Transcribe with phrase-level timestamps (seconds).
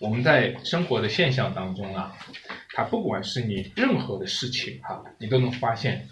[0.00, 2.12] 我们在生活的现象当中啊，
[2.74, 6.06] 它不管是你任何的事情哈，你都能发现，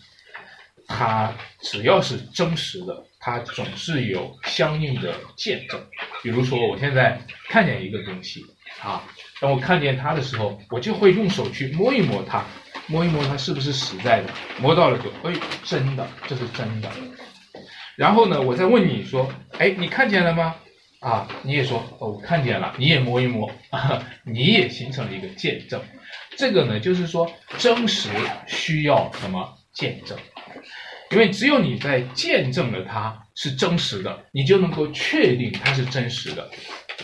[0.87, 5.85] 它只要是真实的，它总是有相应的见证。
[6.23, 8.41] 比如说，我现在看见一个东西
[8.81, 9.03] 啊，
[9.41, 12.45] 当我看见它的时候，我就会用手去摸一摸它，
[12.87, 14.31] 摸一摸它是不是实在的，
[14.61, 16.89] 摸到了就哎，真的，这是真的。
[17.97, 19.29] 然后呢，我再问你说，
[19.59, 20.55] 哎，你看见了吗？
[21.03, 25.83] 啊，你也说，我看见了，你也摸一摸，啊，你也形成了一个见证。
[26.39, 28.09] 这个呢，就是说真实
[28.47, 30.17] 需要什么见证？
[31.11, 36.49] 因为只有你在见证了它是真实的，你就能够确定它是真实的，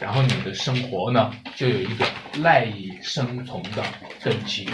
[0.00, 2.06] 然后你的生活呢就有一个
[2.40, 3.84] 赖以生存的
[4.22, 4.68] 根基。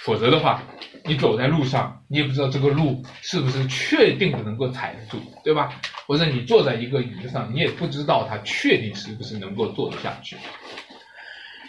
[0.00, 0.62] 否则的话，
[1.04, 5.80] 你走在路上，你也不知道这个路是不是确定的能够踩得住，对吧？
[6.06, 10.36] 或者你坐在一个椅子上，你也不知道它确定是不是能够坐得下去。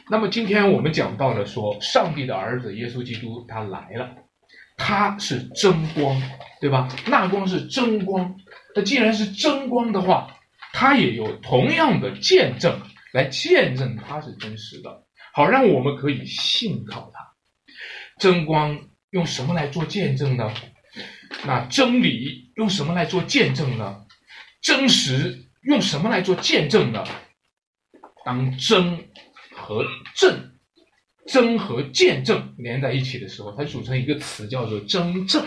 [0.09, 4.15] 那么今天我们讲到了说，上帝的儿子耶稣基督他来了，
[4.77, 6.21] 他是真光，
[6.61, 6.87] 对吧？
[7.07, 8.35] 那光是真光，
[8.75, 10.37] 那既然是真光的话，
[10.73, 12.79] 他也有同样的见证
[13.13, 17.19] 来见证他是真实的，好让我们可以信靠他。
[18.19, 18.77] 真光
[19.09, 20.53] 用什么来做见证呢？
[21.45, 24.04] 那真理用什么来做见证呢？
[24.65, 27.03] 真实用什么来做见证呢？
[28.25, 28.97] 当真
[29.55, 29.85] 和
[30.15, 30.51] 正、
[31.27, 35.45] 真和见证连在一起的时候，它组成一个词叫做真正。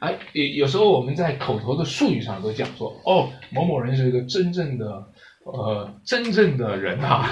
[0.00, 4.86] 哎，有有时候我们在口头的术语上都讲说，哦，某某人是一个真正的，
[5.44, 7.30] 呃，真正的人啊。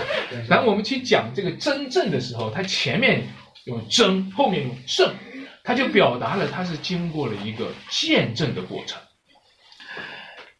[0.49, 3.27] 然后我们去讲这个真正的时候，它前面。
[3.65, 5.13] 用真，后面用正，
[5.63, 8.99] 它就表达了它是经过了一个见证的过程。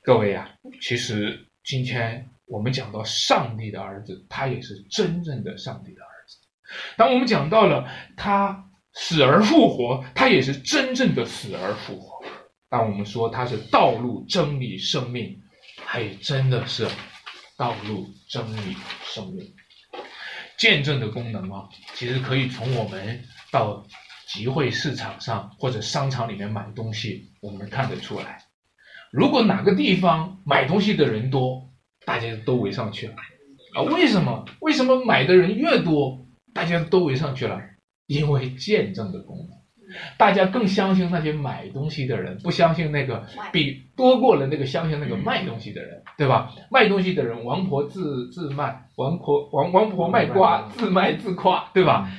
[0.09, 6.39] 各位呀，其实今天我们讲到上帝的儿子，他也是真正的上帝的儿子。
[6.97, 8.59] 当我们讲到了他
[8.95, 12.25] 死而复活，他也是真正的死而复活。
[12.71, 15.39] 当我们说他是道路、真理、生命，
[15.85, 16.89] 他也真的是
[17.59, 18.75] 道路、真理、
[19.05, 19.47] 生命。
[20.57, 23.87] 见证的功能啊，其实可以从我们到
[24.27, 28.43] 集会市场上或者商场里面买东西，我们看得出来。
[29.11, 31.71] 如果哪个地方买东西的人多，
[32.05, 33.15] 大家都围上去了
[33.75, 33.83] 啊？
[33.83, 34.45] 为什么？
[34.61, 37.61] 为什么买的人越多，大家都围上去了？
[38.07, 39.59] 因为见证的功能。
[40.19, 46.53] 大家更相信那些买东西的人，不相信那个比多过了那个相信那个卖东西的人，对吧？
[46.71, 52.11] 卖东西的人，王婆自自卖，王婆王王婆卖瓜，自卖自夸，对吧？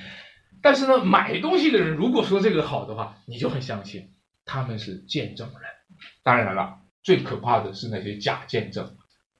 [0.63, 4.09] 但是呢，买东西的人如果说这个好的话，你就很相信
[4.45, 5.57] 他们是见证人。
[6.23, 8.89] 当然了，最可怕的是那些假见证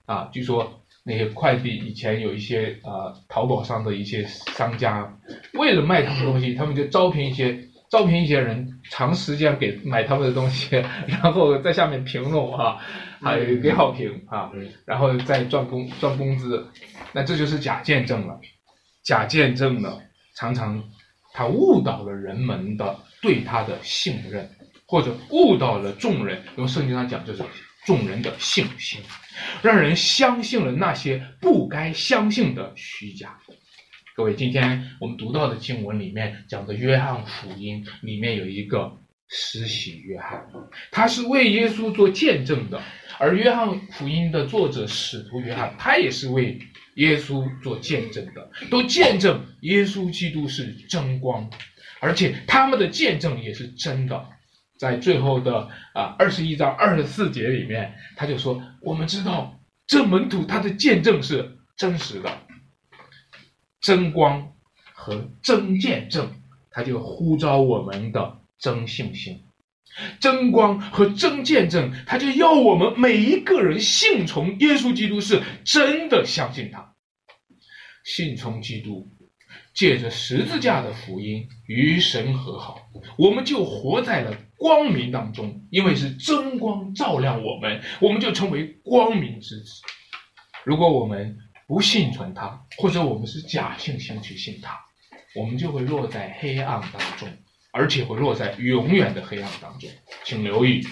[0.06, 0.30] 啊！
[0.32, 5.12] 据说那些快递以前有一些呃，淘宝上的一些商家，
[5.54, 7.66] 为了卖他们东西，他们就招聘一些。
[7.92, 10.76] 招聘一些人，长时间给买他们的东西，
[11.08, 12.78] 然后在下面评论啊，
[13.20, 14.52] 还有给好评啊，
[14.86, 16.64] 然后再赚工赚工资，
[17.14, 18.40] 那这就是假见证了。
[19.02, 20.00] 假见证呢，
[20.36, 20.80] 常常
[21.34, 24.48] 他误导了人们的对他的信任，
[24.90, 26.44] 或者误导了众人。
[26.58, 27.44] 用圣经上讲，就是
[27.86, 29.00] 众人的信心，
[29.62, 33.40] 让人相信了那些不该相信的虚假。
[34.16, 38.92] 各位，今天我们读到的经文里面讲的约翰福音里面有一个
[39.28, 40.44] 施洗约翰，
[40.90, 42.82] 他是为耶稣做见证的，
[43.20, 46.60] 而约翰福音的作者使徒约翰，他也是为
[46.96, 51.48] 耶稣做见证的，都见证耶稣基督是真光，
[52.02, 54.26] 而且他们的见证也是真的。
[54.80, 62.32] 在最后的啊二十一章二十四节里面，他就说：“我们知道这门徒他的见证是真实的。”
[63.82, 64.54] 真光
[64.94, 66.32] 和真见证，
[66.72, 69.36] 他就呼召我们的真信心；
[70.20, 76.94] 真光和真见证，他就要我们每一个人信从耶稣基督，是真的相信他，
[78.04, 79.10] 信从基督，
[79.80, 82.82] 借着十字架的福音与神和好，
[83.18, 89.72] 我们就活在了光明当中，因为是真光照亮我们，我们就成为光明之子。
[90.66, 91.34] 如果我们
[91.66, 94.78] 不信从他，或者我们是假信心去信他，
[95.34, 97.30] 我们就会落在黑暗当中，
[97.72, 99.90] 而且会落在永远的黑暗当中。
[100.26, 100.86] 请留意，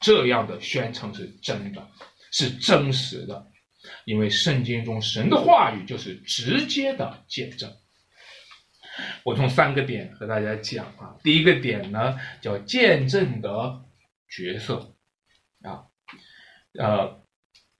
[0.00, 1.88] 这样的宣称是真的，
[2.32, 3.46] 是真实的，
[4.04, 7.72] 因为圣经中神的话语就是直接的见证。
[9.24, 13.82] 我从三个点和大家讲啊，第一个点呢叫见证的
[14.28, 14.94] 角色
[15.62, 15.86] 啊，
[16.78, 17.20] 呃。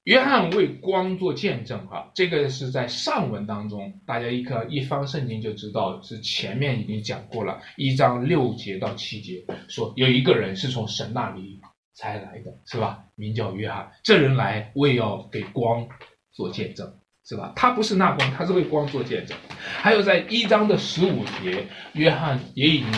[0.06, 11.60] 约翰为光做见证，哈，这个是在上文当中，大家一看一翻圣经就知道，是前面已经讲过了，一章六节到七节，说有一个人是从神那里
[11.94, 13.04] 才来的，是吧？
[13.16, 15.88] 名叫约翰，这人来为要给光
[16.30, 17.52] 做见证，是吧？
[17.56, 19.36] 他不是那光，他是为光做见证。
[19.58, 22.92] 还有在一章的十五节，约翰也已经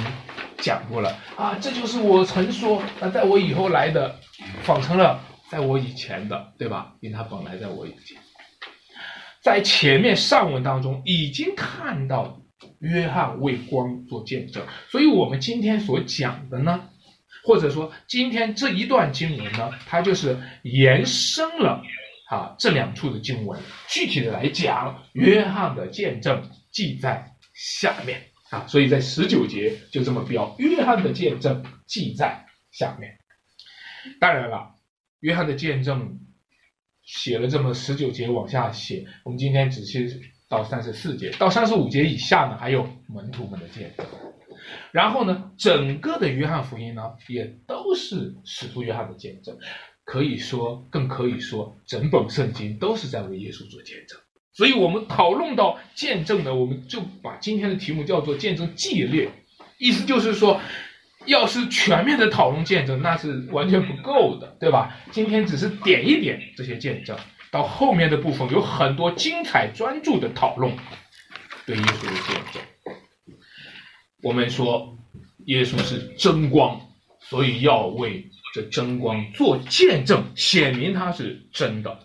[0.58, 4.14] 讲过了啊，这就是我曾说，那在我以后来的，
[4.62, 5.20] 仿成了。
[5.50, 6.92] 在我以前的，对吧？
[7.00, 8.18] 因为他本来在我以前，
[9.42, 12.38] 在前面上文当中已经看到
[12.80, 16.90] 约翰为光做见证，所以我们今天所讲的呢，
[17.46, 21.82] 或者说今天这一段经文呢，它就是延伸了
[22.28, 23.60] 啊这两处的经文。
[23.88, 33.16] 具体的来讲，约翰的见证记在下面啊，所以在十九节就这么标：约翰的见证记在下面。
[34.20, 34.74] 当然了。
[35.20, 36.16] 约翰的见证
[37.02, 44.06] 写了这么十九节往下写，我们今天只是到三十四节，到三十五节以下呢，还有门徒们的见证。
[44.92, 49.58] 然后呢，整个的约翰福音呢，也都是使徒约翰的见证，
[50.08, 54.18] 可以说，更可以说，整本圣经都是在为耶稣做见证。
[54.54, 59.28] 所以，我们讨论到见证呢，我们就把今天的题目叫做“见证纪律”，
[59.78, 60.60] 意思就是说。
[61.26, 64.96] 要是全面的讨论见证，那是完全不够的，对吧？
[65.10, 67.18] 今天只是点一点这些见证，
[67.50, 70.74] 到后面的部分有很多精彩专注的讨论，
[71.66, 72.62] 对耶稣的见证。
[74.22, 74.96] 我们说
[75.46, 76.80] 耶稣是真光，
[77.20, 81.98] 所以要为这真光做见证，显明它是真的。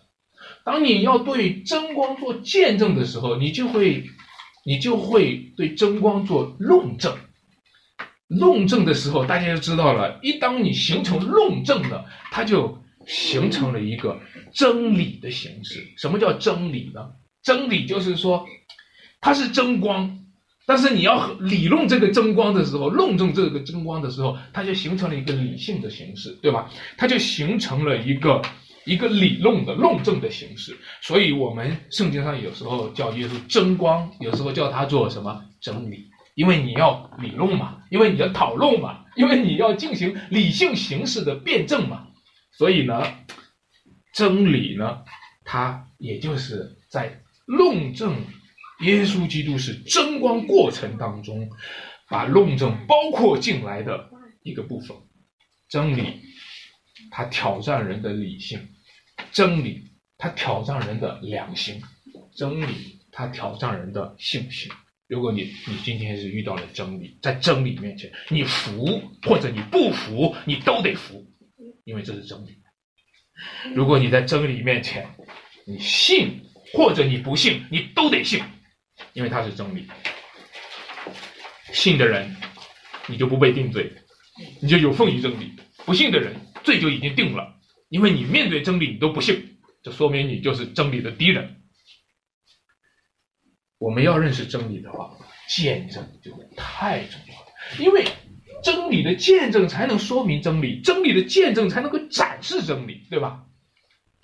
[0.66, 4.04] 当你要对真光做见证的时候，你就会，
[4.66, 7.16] 你就会对真光做论证。
[8.28, 10.20] 论证的时候，大家就知道了。
[10.22, 14.20] 一当你形成论证了，它就形成了一个
[14.54, 15.86] 真理的形式。
[15.98, 17.12] 什么叫真理呢？
[17.44, 18.48] 真理就是说，
[19.20, 20.23] 它是真光，
[20.66, 26.70] 但是你要理论这个争光的时候，论证这个争光的时候，它就形成了一个理性的形式，对吧？
[26.98, 28.42] 它就形成了一个
[28.86, 30.78] 一个理论的论证的形式。
[31.02, 36.10] 所以，我们圣经上有时候叫耶稣争光，有时候叫它做什么真理。
[36.36, 42.08] 因为你要理论嘛，因为你要讨论嘛，因为你要进行理性形式的辩证嘛，
[42.58, 43.04] 所以呢，
[44.16, 44.98] 真理呢，
[45.44, 48.16] 它也就是在论证
[48.84, 51.50] 耶稣基督是真光过程当中，
[52.10, 54.10] 把论证包括进来的
[54.44, 54.96] 一个部分。
[55.70, 56.22] 真理，
[57.10, 58.60] 它挑战人的理性；
[59.32, 59.84] 真理，
[60.18, 61.80] 它挑战人的良心；
[62.36, 64.72] 真理，它挑战人的信心。
[65.08, 71.26] 如果你你今天是遇到了真理，在真理面前，你服或者你不服，你都得服，
[71.86, 72.56] 因为这是真理。
[73.74, 75.08] 如果你在真理面前，
[75.66, 76.40] 你信
[76.74, 78.40] 或者你不信，你都得信，
[79.14, 79.88] 因为它是真理。
[81.72, 82.36] 信的人，
[83.08, 83.92] 你就不被定罪，
[84.62, 85.56] 你就有奉于真理；
[85.86, 87.56] 不信的人，罪就已经定了，
[87.90, 91.62] 因为你面对真理你都不信，这说明你就是真理的敌人。
[93.80, 95.18] 我们要认识真理的话，
[95.50, 97.48] 见证就太重要了。
[97.80, 98.06] 因为
[98.64, 103.44] 真理的见证才能说明真理，真理的见证才能够展示真理，对吧？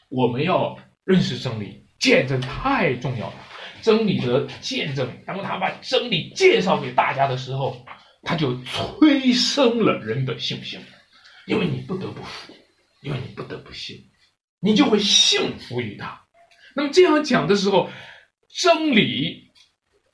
[0.08, 3.49] 我们要认识真理，见证太重要了。
[3.82, 7.86] 真理的见证，当他把真理介绍给大家的时候，
[8.24, 10.80] 他就催生了人的信心，
[11.48, 12.54] 因为你不得不服，
[13.02, 13.98] 因为你不得不信，
[14.60, 16.22] 你就会信服于他。
[16.76, 17.90] 那么这样讲的时候，
[18.62, 19.48] 真理。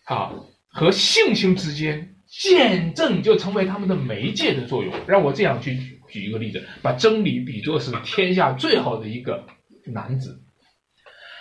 [0.06, 0.32] 啊，
[0.68, 4.94] 和信心之间，见证就成为他们的媒介的作用。
[5.08, 5.75] 让我这样去
[6.08, 9.44] 举一个例子，把真理比作是天下最好的一个
[9.92, 10.45] 男子，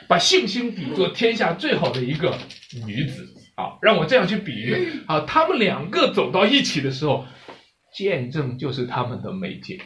[0.08, 2.38] 把信心比作天下最好的一个
[2.86, 3.30] 女子。
[3.56, 7.24] 啊，让我这样去比喻啊，他们两个走到一起的时候，
[7.94, 9.80] 见证就是他们的媒介，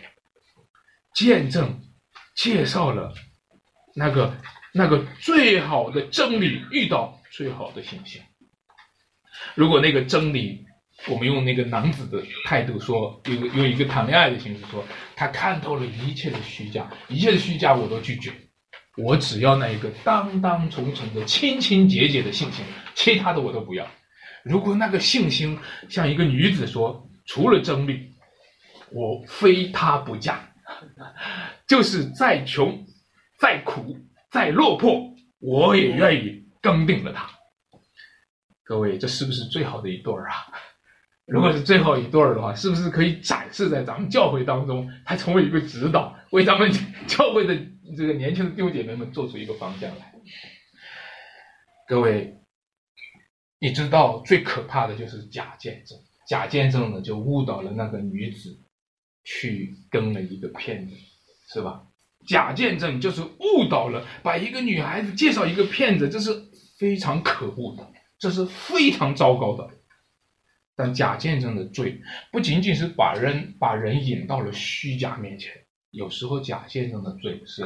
[1.14, 1.78] 见证
[2.34, 3.12] 介绍了
[3.94, 4.34] 那个
[4.72, 8.22] 那个最好的真理遇到最好的信心。
[9.54, 10.64] 如果那个真理，
[11.06, 14.82] 我们用那个男子的态度说，用用一个谈恋爱的形式说，
[15.14, 18.32] 他看透了一切的虚假，一切的虚假我都拒绝，
[18.98, 22.64] 我只要那一个当当从从的清清洁洁的信心，
[22.94, 23.86] 其他的我都不要。
[24.44, 25.56] 如果那个信心
[25.88, 28.10] 像一个女子说，除了真理，
[28.90, 30.40] 我非他不嫁，
[31.66, 32.84] 就是再穷、
[33.38, 33.96] 再苦、
[34.30, 35.00] 再落魄，
[35.38, 37.28] 我也愿意跟定了他。
[38.64, 40.34] 各位，这是不是最好的一对儿啊？
[41.26, 46.72] 如果是最后一对儿的话，是不是可以展示在咱们教会当中，它成为一个指导，为咱们
[47.06, 47.54] 教会的
[47.96, 50.12] 这个年轻的弟兄姐妹们做出一个方向来。
[51.86, 52.34] 各位，
[53.58, 58.58] 你知道最可怕的就是假见证，假见证呢就误导了那个女子，
[59.24, 60.94] 去跟了一个骗子，
[61.52, 61.84] 是吧？
[62.26, 66.30] 假见证就是误导了，把一个女孩子介绍一个骗子，这是
[66.78, 69.70] 非常可恶的，这是非常糟糕的。
[70.76, 75.52] 但假见证的罪不仅仅是把人把人引到了虚假面前，
[75.90, 77.62] 有时候假见证的罪是，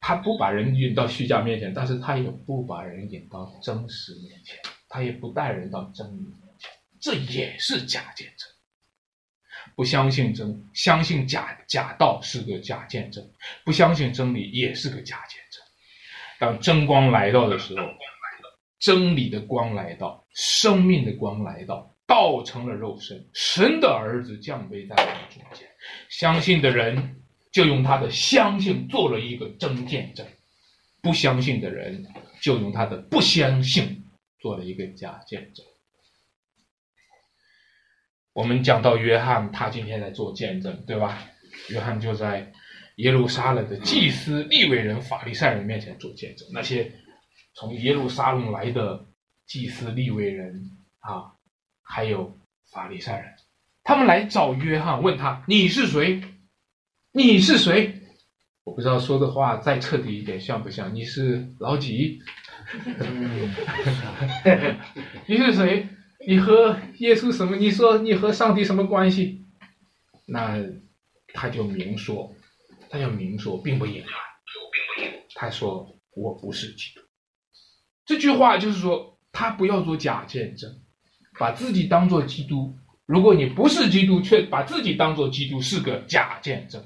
[0.00, 4.56] 他不把人引到虚假面前，但是他也不把人引到真实面前，
[4.88, 8.48] 他也不带人到真理面前，这也是假见证。
[9.74, 13.22] 不相信真，相信假假道是个假见证；
[13.64, 15.62] 不相信真理也是个假见证。
[16.38, 17.86] 当真光来到的时候，
[18.78, 25.68] 真理的光来到，生命的光来到，道成了肉身，神的儿子降卑在我们中间。
[26.08, 27.20] 相信的人
[27.52, 30.26] 就用他的相信做了一个真见证，
[31.02, 32.06] 不相信的人
[32.40, 34.04] 就用他的不相信
[34.38, 35.64] 做了一个假见证。
[38.32, 41.24] 我们讲到约翰，他今天在做见证，对吧？
[41.70, 42.52] 约翰就在
[42.96, 46.46] 耶路撒冷的祭司、利未人、法利赛人面前做见证。
[46.52, 46.92] 那些
[47.54, 49.06] 从耶路撒冷来的
[49.46, 51.32] 祭司、利未人啊，
[51.82, 52.38] 还有
[52.70, 53.34] 法利赛人，
[53.82, 56.22] 他们来找约翰，问他：“你是谁？
[57.12, 57.94] 你是谁？”
[58.64, 60.94] 我不知道说的话再彻底一点像不像？
[60.94, 62.20] 你是老几？
[65.26, 65.88] 你是谁？
[66.26, 67.56] 你和耶稣什么？
[67.56, 69.42] 你说你和上帝什么关系？
[70.26, 70.58] 那
[71.32, 72.30] 他就明说，
[72.90, 74.10] 他就明说，并不隐瞒。
[75.34, 77.00] 他说我不是基督。
[78.04, 80.70] 这句话就是说，他不要做假见证，
[81.38, 82.76] 把自己当做基督。
[83.06, 86.84] 如果你不是基督，却把自己当做基督，是个假见证。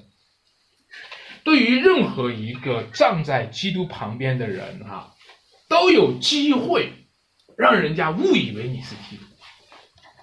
[1.44, 5.12] 对于任何一个站在基督旁边的人啊，
[5.68, 6.92] 都有机会。
[7.54, 9.24] 让人家误以为你是基督，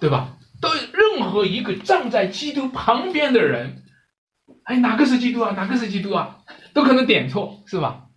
[0.00, 0.36] 对吧？
[0.60, 3.84] 都任何一个站在基督旁边的人，
[4.64, 5.52] 哎，哪个是基督啊？
[5.52, 6.42] 哪个是基督啊？
[6.74, 8.08] 都可能点错，是吧？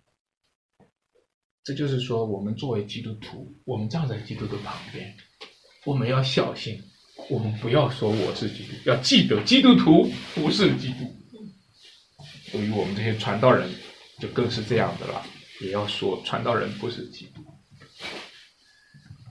[1.62, 5.14] 这就是说，我们作为基督徒，我们站在基督的旁边，
[5.86, 6.76] 我们要小心，
[7.30, 11.04] 我们不要说我是基督，要记得基督徒不是基督。
[12.54, 13.68] 对于我们这些传道人，
[14.20, 15.26] 就更是这样的了，
[15.60, 17.44] 也要说传道人不是基督。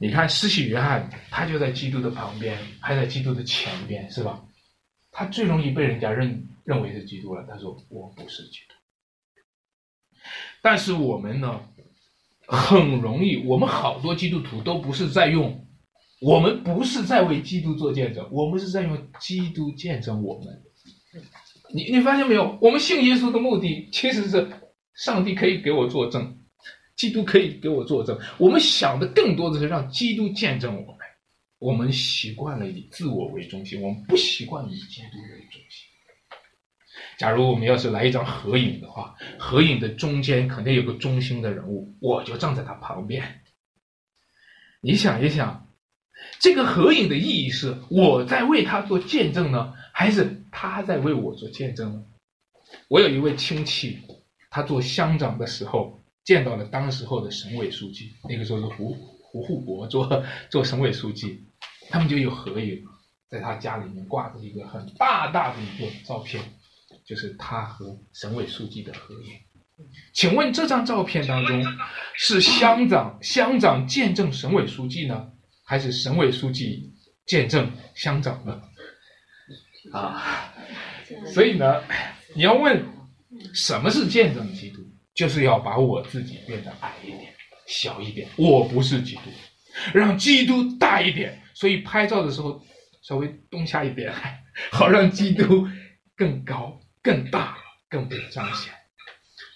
[0.02, 4.44] 你看，施洗约翰，他就在基督的旁边，还在基督的前边，是吧？
[5.10, 7.46] 他最容易被人家认认为是基督了。
[7.50, 8.76] 他说：“我不是基督。”
[10.62, 11.62] 但是我们呢，
[12.46, 15.66] 很容易，我们好多基督徒都不是在用，
[16.20, 20.62] 我们不是在为基督做见证，我们是在用基督见证我们。
[21.74, 22.58] 你你发现没有？
[22.62, 24.48] 我们信耶稣的目的其实是
[24.94, 26.40] 上帝可以给我作证。
[26.96, 28.18] 基督可以给我作证。
[28.38, 30.98] 我们想的更多的是让基督见证我们。
[31.58, 35.88] 我们习惯了以自我为中心，我们不习惯以基督为中心。
[37.18, 43.42] 假如我们要是来一张合影的话，合影的中间肯定有个中心的人物，我就站在他旁边。
[44.82, 45.68] 你想一想，
[46.40, 52.06] 这个合影的意义是我在为他做见证呢，还是他在为我做见证？
[52.88, 54.00] 我有一位亲戚，
[54.50, 56.00] 他做乡长的时候。
[56.26, 61.46] 见到了当时候的省委书记，那个时候是胡胡护国做做省委书记，
[61.90, 62.82] 他们就有合影，
[63.28, 66.42] 在他家里面挂着一个很大大的一个照片，
[67.04, 69.34] 就是他和省委书记的合影。
[70.14, 71.62] 请问这张照片当中
[72.14, 75.30] 是乡长乡长见证省委书记呢，
[75.66, 76.90] 还是省委书记
[77.26, 78.62] 见证乡长呢？
[79.92, 80.54] 啊，
[81.34, 81.84] 所以呢，
[82.36, 82.84] 你要问
[83.54, 84.82] 什么是见证基督？
[85.14, 87.34] 就是要把我自己变得矮一点、
[87.68, 88.28] 小一点。
[88.36, 89.30] 我不是基督，
[89.94, 91.40] 让基督大一点。
[91.54, 92.60] 所以拍照的时候
[93.04, 94.12] 稍微动下一点，
[94.72, 95.68] 好让基督
[96.16, 97.58] 更高、更大、
[97.90, 98.74] 更被彰显。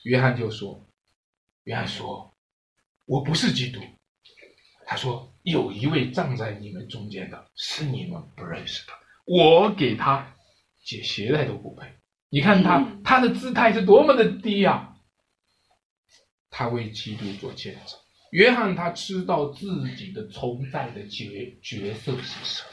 [0.03, 0.79] 约翰就说
[1.65, 2.31] ：“约翰说，
[3.05, 3.81] 我不是基督。
[4.85, 8.93] 他说有一位站在你们中间的，是你们不认识的。
[9.27, 10.33] 我给他
[10.83, 11.85] 解鞋带都不配。
[12.29, 14.93] 你看他，他的姿态是多么的低呀！”
[16.49, 17.99] 他为基督做见证。
[18.31, 22.69] 约翰他知道自己的存在的角角色是什么。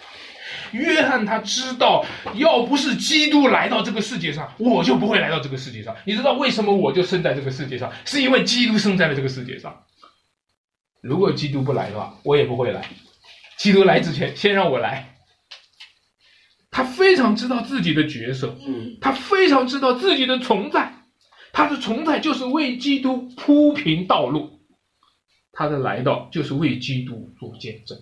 [0.73, 5.94] 约翰他知道，要不是基督来到这个世界上，我就不会来到这个世界上。
[6.04, 7.92] 你知道为什么我就生在这个世界上？
[8.04, 9.84] 是因为基督生在了这个世界上。
[11.00, 12.88] 如果基督不来的话，我也不会来。
[13.56, 15.13] 基督来之前，先让我来。
[16.74, 18.58] 他非常知道自己的角色，
[19.00, 20.92] 他非常知道自己的存在。
[21.52, 24.58] 他的存在就是为基督铺平道路，
[25.52, 27.96] 他的来到就是为基督做见证。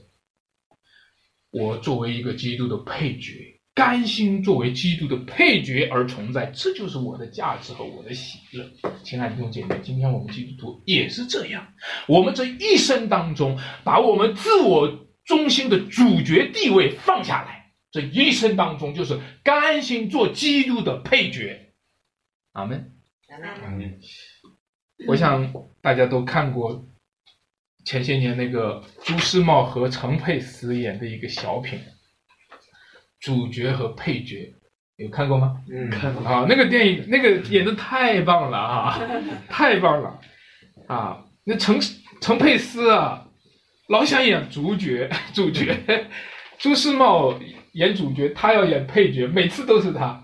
[1.51, 3.61] 我作为一个基督的配角。
[3.75, 8.71] 甘心作为基督的配角而存在，这就是我的价值和我的喜乐。
[9.03, 11.67] 亲爱的弟兄姐妹，今天我们基督徒也是这样。
[12.07, 17.62] 我们这一生当中，把我们自我中心的主角地位放下来，
[17.93, 21.75] 这一生当中就是甘心做基督的配角。
[22.53, 22.93] 阿门。
[23.63, 24.01] 阿门。
[25.07, 26.89] 我想大家都看过
[27.85, 31.79] 前些年那个朱时茂和陈佩斯演的一个小品。
[33.21, 34.53] 主角和配角
[34.97, 35.63] 有看过吗？
[35.71, 36.45] 嗯，看过啊。
[36.49, 39.01] 那个电影，那个演的太棒了啊，
[39.49, 40.19] 太棒了
[40.89, 41.25] 啊！
[41.45, 41.79] 那陈
[42.21, 43.29] 陈佩斯啊，
[43.89, 45.77] 老想演主角，主角
[46.59, 47.39] 朱时茂
[47.73, 50.23] 演主角，他要演配角，每次都是他，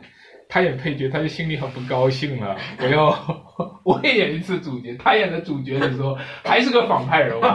[0.49, 2.57] 他演配角，他就心里很不高兴了。
[2.81, 3.15] 我要
[3.85, 7.43] 我也演一次主角，他演的主角的时候还是个反派人物。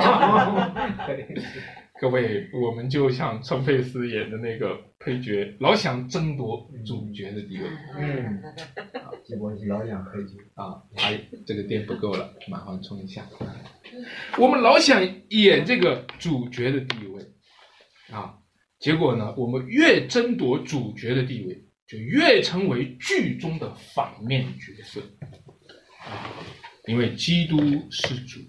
[2.01, 7.63] 各位，我们就像陈佩斯演的那个配角，老想争夺主角的地位。
[7.97, 8.41] 嗯，
[9.23, 10.83] 结果是老想配角啊！
[10.97, 13.23] 哎，这个电不够了，马上充一下。
[14.37, 17.21] 我们老想演这个主角的地位
[18.11, 18.33] 啊，
[18.83, 24.99] 结果呢，我们越争夺主角的地位，就越成为剧中的反面角色
[26.05, 26.27] 啊！
[26.87, 27.57] 因为基督
[27.89, 28.39] 是主，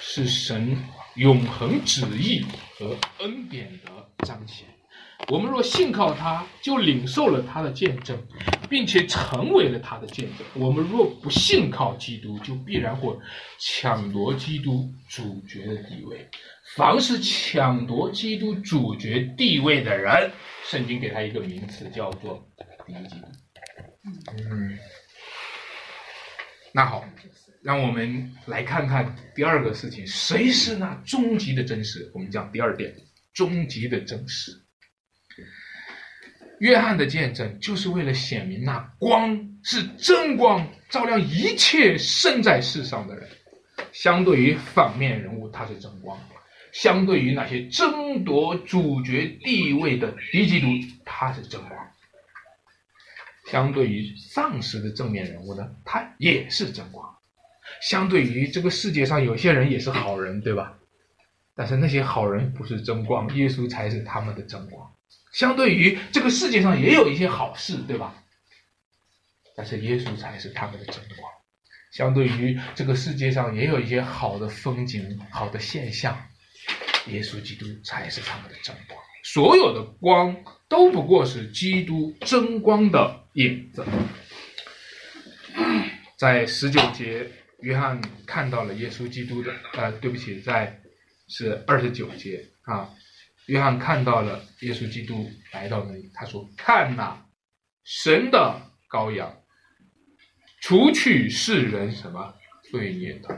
[0.00, 0.76] 是神。
[1.16, 2.44] 永恒旨意
[2.76, 4.66] 和恩典的彰显，
[5.28, 8.20] 我们若信靠他，就领受了他的见证，
[8.68, 10.44] 并且成为了他的见证。
[10.54, 13.16] 我们若不信靠基督，就必然会
[13.60, 16.28] 抢夺基督主角的地位。
[16.76, 20.30] 凡是抢夺基督主角地位的人，
[20.64, 22.44] 圣经给他一个名词，叫做
[22.86, 23.26] 敌基督。
[24.50, 24.78] 嗯，
[26.72, 27.04] 那好。
[27.62, 32.10] 让我们来看看第二个事情，谁是那终极的真实？
[32.12, 32.94] 我们讲第二点，
[33.32, 34.52] 终极的真实。
[36.60, 43.26] 约翰的见证就是为了显明那光是真光，照亮一切生在世上的人。
[43.92, 46.18] 相对于反面人物，他是真光；
[46.74, 50.66] 相对于那些争夺主角地位的敌基督，
[51.04, 51.78] 他是真光；
[53.50, 57.08] 相对于丧尸的正面人物呢，他也是真光。
[57.80, 60.76] 相对于这个世界上有些人也是好人，对吧？
[61.54, 64.90] 但是那些好人不是真光，耶稣才是他们的真光。
[65.32, 68.20] 相对于这个世界上也有一些好事，对吧？
[69.56, 71.30] 但是耶稣才是他们的真光。
[71.92, 76.20] 相对于这个世界上也有一些好的风景、好的现象，
[77.08, 79.00] 耶稣基督才是他们的真光。
[79.24, 80.36] 所有的光
[80.68, 83.84] 都不过是基督真光的影子。
[86.18, 87.30] 在十九节。
[87.60, 90.78] 约翰看到了耶稣基督的，呃，对不起，在
[91.28, 92.90] 是二十九节啊。
[93.46, 97.16] 约翰看到了耶稣基督来到那里，他说：“看呐，
[97.82, 99.34] 神的羔羊，
[100.60, 102.34] 除去世人什么
[102.70, 103.34] 罪孽的。”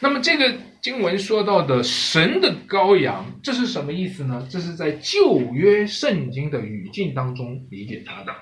[0.00, 4.46] 那么这个经文说到的神的羔羊，这是什么意思呢？
[4.50, 8.34] 这是在旧约圣经的语境当中理解它的。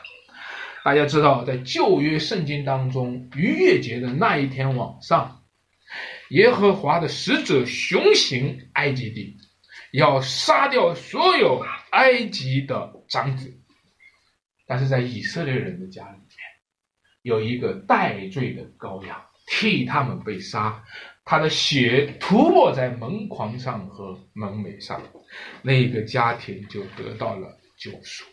[0.85, 5.41] 大家知道，在旧约圣经当中，逾越节的那一天晚上，
[6.31, 9.37] 耶和华的使者雄行埃及地，
[9.93, 13.57] 要杀掉所有埃及的长子。
[14.67, 16.37] 但是在以色列人的家里面，
[17.23, 20.83] 有一个代罪的羔羊，替他们被杀，
[21.33, 25.01] 他的血涂抹在门框上和门楣上，
[25.63, 28.27] 那个家庭就得到了救赎。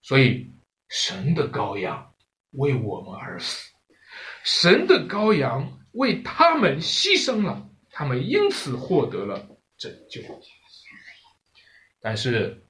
[0.00, 0.50] 所以。
[0.94, 2.14] 神的羔羊
[2.50, 3.72] 为我们而死，
[4.44, 9.38] 神的羔羊为他们牺牲了，他们因此获得了
[9.78, 10.20] 拯救。
[12.02, 12.66] 但是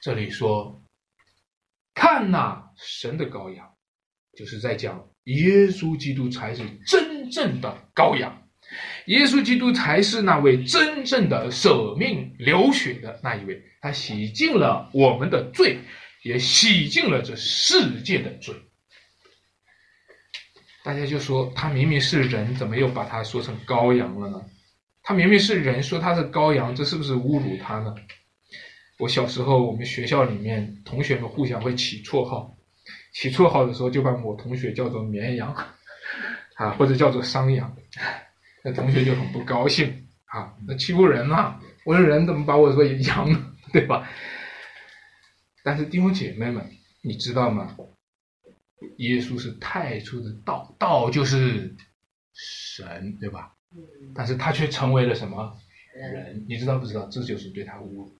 [0.00, 0.82] 这里说，
[1.92, 3.70] 看呐，神的羔羊，
[4.34, 8.41] 就是在讲耶稣基督才是真正的羔羊，
[9.06, 15.78] 耶稣基督才是那位真正的舍命流血的那一位，他洗净了我们的罪。
[16.24, 18.54] 也洗净了这世界的罪。
[20.84, 24.40] 大家就说他明明是人，怎么又把他说成羔羊了呢？
[25.02, 27.92] 他明明是人，说他是羔羊，这是不是侮辱他呢？
[29.00, 32.56] 我小时候，我们学校里面同学们互相会起绰号，
[33.12, 35.52] 起绰号的时候就把某同学叫做绵羊，
[36.54, 37.76] 啊，或者叫做山羊，
[38.64, 41.60] 那同学就很不高兴啊，那欺负人啊！
[41.84, 43.54] 我说人怎么把我说羊呢？
[43.72, 44.08] 对吧？
[45.64, 46.64] 但是弟兄姐妹们，
[47.02, 47.76] 你知道吗？
[48.98, 51.74] 耶稣是太初的道，道就是
[52.32, 53.52] 神，对吧？
[54.14, 55.56] 但是他却成为了什么
[55.94, 56.44] 人？
[56.48, 57.08] 你知道不知道？
[57.08, 58.18] 这就是对他侮辱，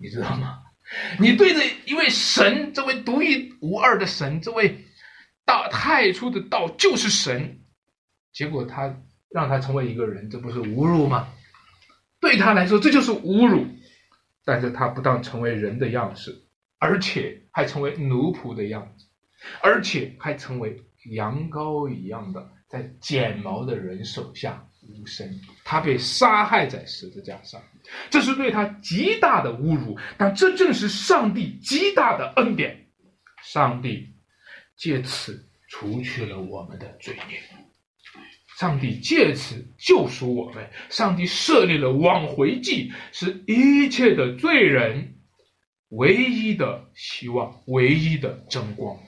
[0.00, 0.62] 你知道吗？
[1.18, 4.84] 你对着一位神，这位独一无二的神，这位
[5.44, 7.60] 大太初的道就是神，
[8.32, 9.02] 结果他
[9.36, 11.28] 让他成为一个人，这不是侮辱吗？
[12.22, 13.66] 对他来说，这就是侮辱。
[14.46, 16.34] 但是他不但成为人的样式，
[16.78, 19.04] 而且还成为奴仆的样子，
[19.60, 20.74] 而且还成为
[21.10, 25.28] 羊羔一样的在剪毛的人手下无声。
[25.64, 27.60] 他被杀害在十字架上，
[28.08, 29.98] 这是对他极大的侮辱。
[30.16, 32.86] 但这正是上帝极大的恩典，
[33.42, 34.08] 上帝
[34.78, 37.38] 借此除去了我们的罪孽。
[38.58, 45.16] 上帝借此救赎我们，上帝设立了挽回祭，是一切的罪人
[45.90, 48.98] 唯一的希望，唯一的争光。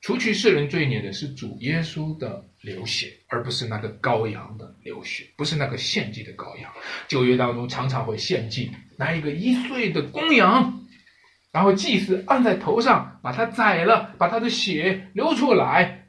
[0.00, 6.72] 除去世人罪孽的是主耶稣的流血，而不是那个羔羊的流血，不是那个献祭的羔羊。
[7.08, 10.86] 旧约当中常常会献祭，拿一个一岁的公羊，
[11.52, 15.99] 然后祭司按在头上，把它宰了，把它的血流出来。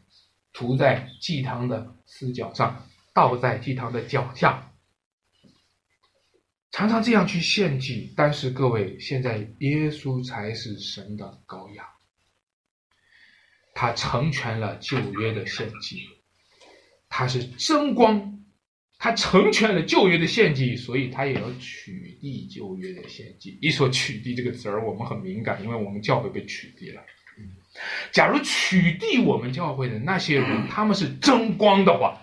[0.54, 4.74] 涂在祭堂的死角上，倒在祭堂的脚下，
[6.72, 8.14] 常常这样去献祭。
[8.16, 11.86] 但是各位，现在耶稣才是神的羔羊，
[13.74, 16.08] 他成全了旧约的献祭，
[17.10, 18.46] 他是真光，
[18.98, 23.58] 他成全了旧约的献祭，所以他也要取缔旧约的献祭。
[23.62, 27.02] 一说取缔这个词儿，我们很敏感，因为我们教会被取缔了。
[28.12, 32.22] 假如取缔我们教会的那些人，他们是争光的话；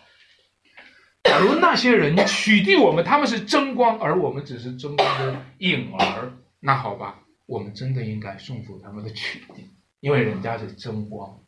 [1.24, 9.64] 假如那些人取缔我们，他们是争光，而我们只是争光的影儿，那好吧，我们真的应该顺服他们的取缔，
[10.00, 11.38] 因为人家是争光，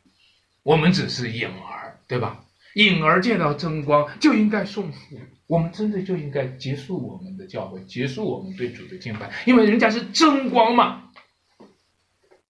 [0.63, 2.45] 我们只是影儿，对吧？
[2.75, 11.10] 影儿见到争光就应该顺服，我们真的就应该结束我们的教会，结束我们对主的敬拜，因为人家是争光嘛。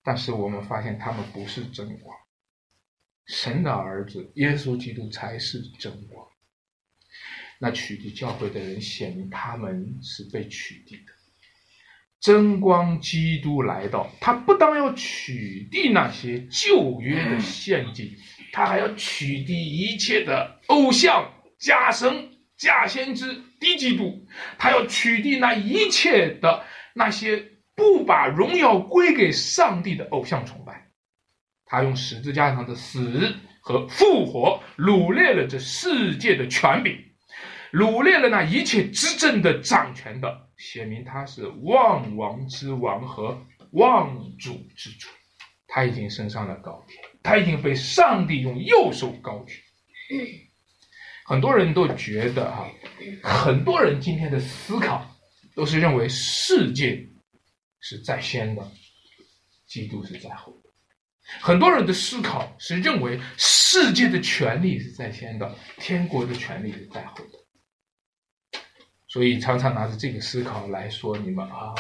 [0.03, 2.17] 但是我们发现他们不是真光，
[3.27, 6.27] 神的儿子耶稣基督才是真光。
[7.59, 11.13] 那取缔教会的人显明他们是被取缔的。
[12.19, 18.17] 真光基督来到，他不但要取缔那些旧约的献祭，
[18.53, 24.27] 他还要取缔一切的偶像、假神、假先知、低基督，
[24.59, 27.50] 他要取缔那一切的那些。
[27.81, 30.87] 不把荣耀归给上帝的偶像崇拜，
[31.65, 36.95] 他用十字架上的死和复活掳掠了这世界的权柄，
[37.73, 43.41] 掳掠了那一切执政的掌权的，写明他是万王之王和
[43.71, 44.07] 万
[44.39, 45.09] 主之主。
[45.67, 49.63] 他已经升上了高天，他已经被上帝用右手高举。
[51.25, 52.69] 很多人都觉得哈，
[53.23, 55.11] 很多人今天的思考
[55.55, 57.07] 都是认为世界。
[57.81, 58.71] 是在先的，
[59.67, 60.71] 基督是在后的。
[61.41, 68.61] 很多人的思考是认为世界的权利是在先的，天国的权利是在后的。
[69.09, 71.75] 所以常常拿着这个思考来说你们啊，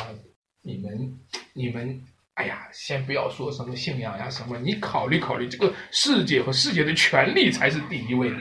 [0.62, 1.18] 你们
[1.52, 2.02] 你们，
[2.34, 8.36] 哎呀，先不要说什么信仰呀什么，你考虑考虑这个世界和世界的权利才是第一位的。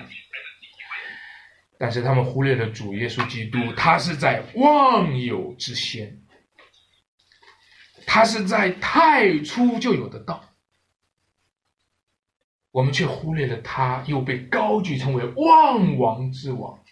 [1.78, 6.16] 但是他们忽略了主耶稣基督，他是在万有之先。
[8.12, 10.44] 他是在太初就有的道，
[12.72, 16.84] 我们却忽略了他，又被高举成为万王之王。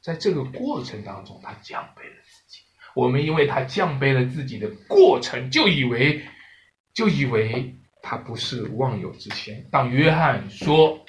[0.00, 2.60] 在这个过程当中，他降卑了自己。
[2.94, 6.24] 我们因为他降卑了自己的过程，就以为
[6.94, 9.68] 就以为他不是万有之先。
[9.70, 11.04] 当约翰说：“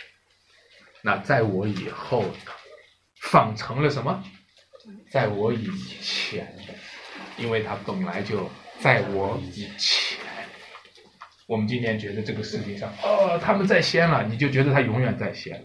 [1.01, 2.51] 那在我以后的，
[3.21, 4.21] 仿成了什么？
[5.09, 5.69] 在我以
[6.01, 6.53] 前，
[7.37, 8.51] 因为他本来就。”
[8.85, 10.19] 在我以前，
[11.47, 15.57] 我们今天觉得这个世界上，哦，他们在先了，你就觉得他永远在先；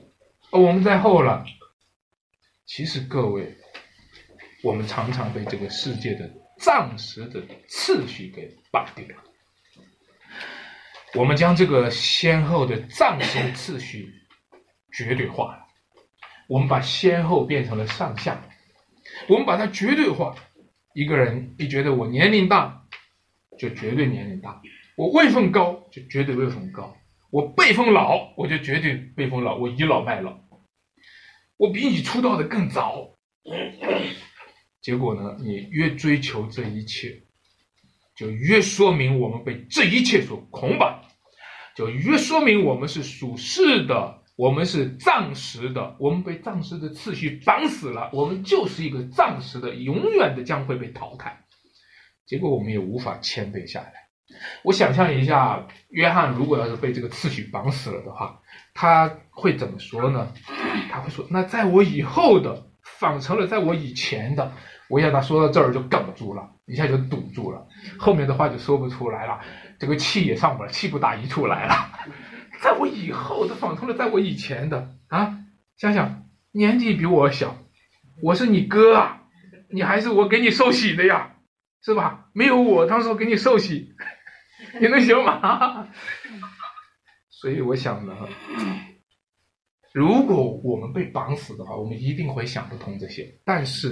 [0.49, 1.45] 哦，我们在后了。
[2.65, 3.55] 其实各位，
[4.63, 6.31] 我们常常被这个世界的
[6.61, 9.17] 暂时的次序给绑定了。
[11.13, 14.11] 我们将这个先后的暂时次序
[14.95, 15.67] 绝对化了，
[16.49, 18.43] 我们把先后变成了上下，
[19.29, 20.35] 我们把它绝对化。
[20.95, 22.80] 一个人一觉得我年龄大。
[23.61, 24.63] 就绝对年龄大，
[24.97, 26.97] 我位分高就绝对位分高，
[27.31, 30.41] 我辈分老我就绝对辈分老，我倚老卖老，
[31.59, 33.19] 我比你出道的更早。
[34.81, 37.23] 结果呢，你越追求这一切，
[38.17, 41.03] 就越说明我们被这一切所捆绑，
[41.77, 51.45] 就越说明我们是属世的，我们是暂时的，我们被暂时的次序绑死了，我们就是一个暂时的，永远的将会被淘汰。
[52.31, 53.93] 结果我们也无法谦卑下来。
[54.63, 58.41] 我想象一下，约翰如果要是被这个次序绑死了的话，
[58.73, 60.33] 他会怎么说呢？
[60.93, 62.69] 他会说：“那在我以后的
[63.01, 64.53] 仿成了在我以前的。”
[64.89, 67.67] 我一下他说到这儿就哽住了，一下就堵住了，
[67.99, 69.41] 后面的话就说不出来了，
[69.81, 71.75] 这个气也上不来，气不打一处来了。
[72.63, 75.39] 在我以后的仿成了在我以前的啊，
[75.77, 77.57] 想想年纪比我小，
[78.23, 79.23] 我是你哥啊，
[79.73, 81.37] 你还是我给你受洗的呀，
[81.83, 82.20] 是吧？
[82.33, 83.95] 没有我当时给你受洗。
[84.79, 85.89] 你能行吗？
[87.31, 88.15] 所以我想呢，
[89.95, 93.41] 如果我们被绑死的话，我们一定会想不通这些。
[93.43, 93.91] 但是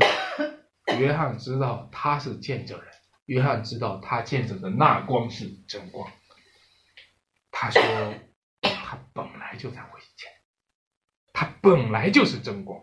[0.99, 2.89] 约翰知道他是见证人，
[3.25, 6.07] 约翰知道他见证的那光是真光。
[7.51, 7.83] 他说
[8.61, 10.31] 他本来就在我以前，
[11.33, 12.79] 他本来就是真光。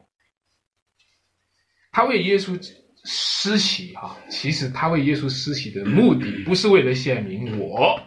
[1.91, 2.59] 他为耶稣。
[3.05, 8.01] 施洗哈，其实他为耶稣施洗的目的不是为了显明我，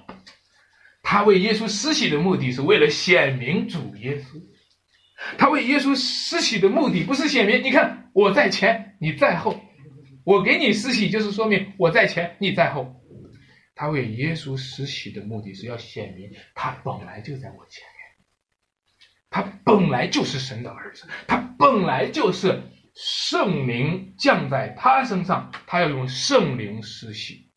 [1.02, 4.42] 他为耶稣施洗的目的是为了显明主耶稣。
[5.37, 9.61] 他为耶稣施洗的目的不是显明，你看我在前，你在后，
[10.24, 12.94] 我给你施洗就是说明我在前，你在后。
[13.74, 18.26] 他为耶稣施洗的目的是要显明他本来就在我前面，
[19.30, 22.61] 他本来就是神的儿子，他本来就是。
[23.00, 27.48] 圣灵降在他身上，他要用圣灵施洗。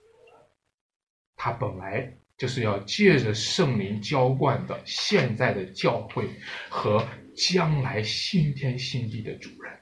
[1.36, 6.30] 他本来就是要借着圣灵浇灌的现在的教会
[6.70, 7.04] 和
[7.36, 9.80] 将来新天新地的主人。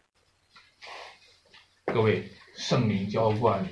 [1.87, 2.23] 各位，
[2.55, 3.67] 圣灵浇灌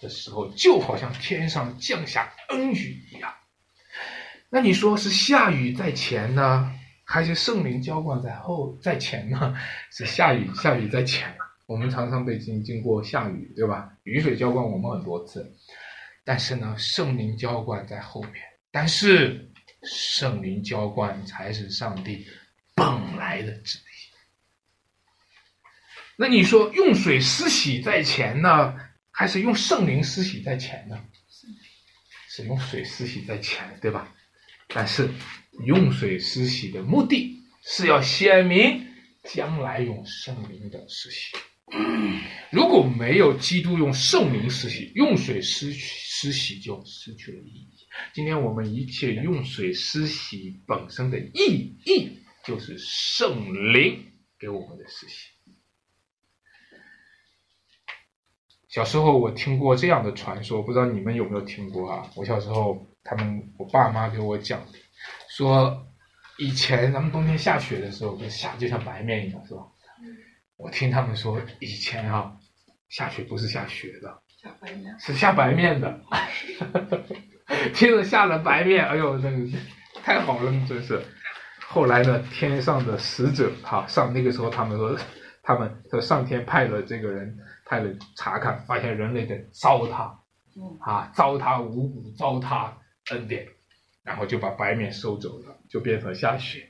[0.00, 3.34] 的时候，就好像天上降下恩雨一样。
[4.48, 6.72] 那你说是下雨在前呢？
[7.12, 9.54] 还是圣灵浇灌在后在前呢？
[9.92, 11.30] 是下雨，下雨在前。
[11.66, 13.92] 我们常常被经经过下雨，对吧？
[14.04, 15.54] 雨水浇灌我们很多次，
[16.24, 18.42] 但是呢，圣灵浇灌在后面。
[18.70, 19.46] 但是
[19.82, 22.26] 圣灵浇灌才是上帝
[22.74, 22.86] 本
[23.18, 23.82] 来的旨意。
[26.16, 28.74] 那你说用水施洗在前呢，
[29.10, 30.98] 还是用圣灵施洗在前呢？
[32.30, 34.10] 是用水施洗在前，对吧？
[34.68, 35.06] 但是。
[35.66, 38.86] 用水施洗的目的是要显明
[39.24, 41.36] 将来用圣灵的施洗。
[42.50, 47.68] 如果没有基督用圣灵施洗，用水施施洗就失去了意义。
[48.12, 52.10] 今天我们一切用水施洗本身的意义，
[52.44, 54.04] 就是圣灵
[54.38, 55.28] 给我们的施洗。
[58.68, 62.10] 小时候我听过这样的传说，不知道你们有没有听过啊？
[62.16, 64.66] 我小时候，他们我爸妈给我讲。
[65.34, 65.86] 说
[66.36, 69.62] 以前咱们冬天下雪的时候，就下就像白面一样，是吧？
[70.58, 72.36] 我听他们说以前啊，
[72.90, 76.00] 下雪不是下雪的，下白面是下白面的。
[77.74, 79.56] 听着下了白面，哎呦，真是
[80.02, 81.02] 太好了，真是。
[81.66, 84.98] 后来呢，天上的使者哈上那个时候，他们说
[85.42, 90.14] 他们说上天派了这个人派了查看，发现人类在糟蹋，
[90.80, 92.70] 啊，糟蹋五谷，糟蹋
[93.10, 93.46] 恩典。
[94.04, 96.68] 然后就把白面收走了，就变成下雪。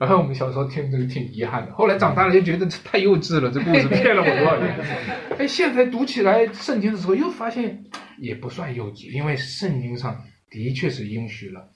[0.00, 4.76] 然后我们小时候听这个挺遗憾的，后来长大了就觉得太幼稚了，这故事骗了我多少年。
[5.38, 7.84] 哎，现在读起来圣经的时候又发现
[8.18, 11.68] 也不算幼稚，因为圣经上的确是应许了，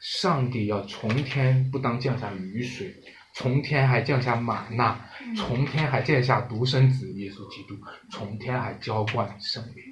[0.00, 2.94] 上帝要从天不当降下雨水，
[3.34, 4.98] 从天还降下玛纳，
[5.36, 7.74] 从天还降下独生子耶稣基督，
[8.10, 9.84] 从天还浇灌圣灵。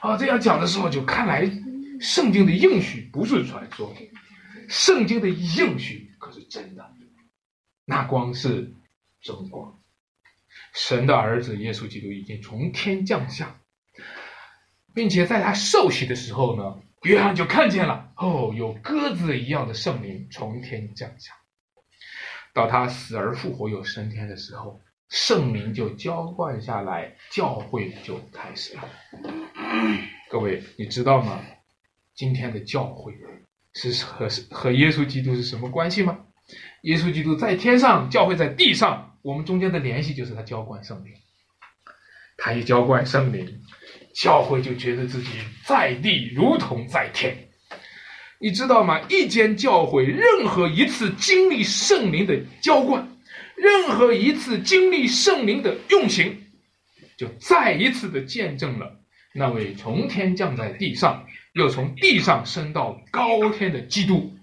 [0.00, 1.48] 啊，这样讲的时候就看来。
[2.00, 3.94] 圣经的应许不是传说，
[4.68, 6.92] 圣经的应许可是真的。
[7.84, 8.74] 那光是
[9.20, 9.80] 真光，
[10.74, 13.60] 神的儿子耶稣基督已经从天降下，
[14.92, 21.32] 并且在他受洗的时候呢，约翰就看见了哦，有鸽子一样的圣灵从天降下。
[22.52, 28.88] 到他死而复活又升天的时候，圣灵就浇灌下来，教会就开始了。
[30.28, 31.40] 各位，你知道吗？
[32.16, 33.12] 今天的教会
[33.74, 36.18] 是和和耶稣基督是什么关系吗？
[36.82, 41.12] 耶稣基督在天上，教会在地上，我们中间的联系就是他浇灌圣灵。
[42.38, 43.60] 他一浇灌圣灵，
[44.14, 45.28] 教会就觉得自己
[45.66, 47.36] 在地如同在天。
[48.38, 49.00] 你知道吗？
[49.10, 53.06] 一间教会任何一次经历圣灵的浇灌，
[53.56, 56.46] 任何一次经历圣灵的用行，
[57.18, 59.00] 就再一次的见证了
[59.34, 61.26] 那位从天降在地上。
[61.56, 64.38] 又从地上升到高天的基督，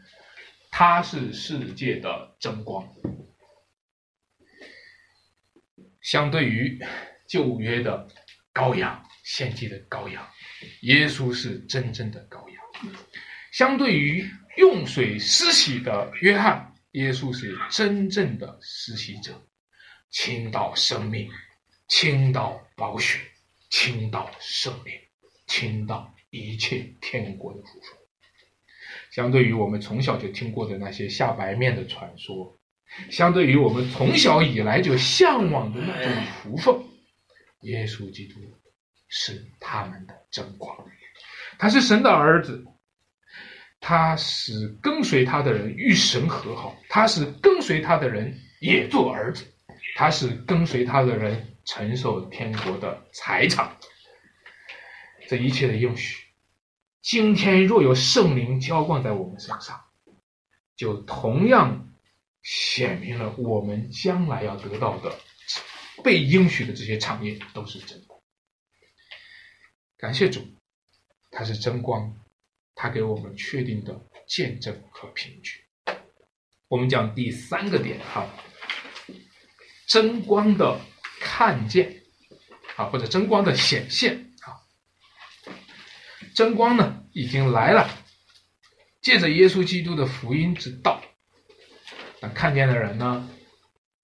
[0.71, 2.91] 他是世界的真光。
[6.01, 6.79] 相对于
[7.27, 8.07] 旧约的
[8.51, 10.27] 羔羊献祭的羔羊，
[10.81, 12.57] 耶稣是真正的羔羊；
[13.51, 19.39] 相对于用水施洗的约翰，耶稣是真正的施洗者，
[20.09, 21.29] 倾倒生命，
[21.87, 23.19] 倾倒宝血，
[23.69, 24.99] 倾倒圣灵，
[25.45, 27.97] 倾倒一切天国的福分。
[29.11, 32.59] 相对于我们从小就听过的那些下白面的传说。
[33.09, 36.75] 相对于我们从小以来就向往的那种福分，
[37.61, 38.39] 耶稣基督
[39.07, 40.75] 是他们的真光，
[41.57, 42.63] 他是神的儿子，
[43.79, 49.43] 他使跟随他的人与神和好，他使跟随他的人也做儿子，
[49.95, 53.75] 他是跟随他的人承受天国的财产，
[55.27, 56.22] 这一切的应许，
[57.03, 59.79] 今天若有圣灵浇灌在我们身上，
[60.75, 61.89] 就同样。
[62.41, 65.17] 显明了我们将来要得到的
[66.03, 68.07] 被应许的这些产业都是真的。
[69.95, 70.45] 感谢主，
[71.31, 72.13] 他是真光，
[72.75, 75.63] 他给我们确定的见证和凭据。
[76.67, 78.27] 我们讲第三个点哈，
[79.87, 80.77] 真光的
[81.21, 82.03] 看见
[82.75, 84.32] 啊，或者真光的显现，
[86.33, 87.89] 真光呢已经来了，
[89.01, 91.01] 借着耶稣基督的福音之道。
[92.21, 93.29] 那看见的人呢，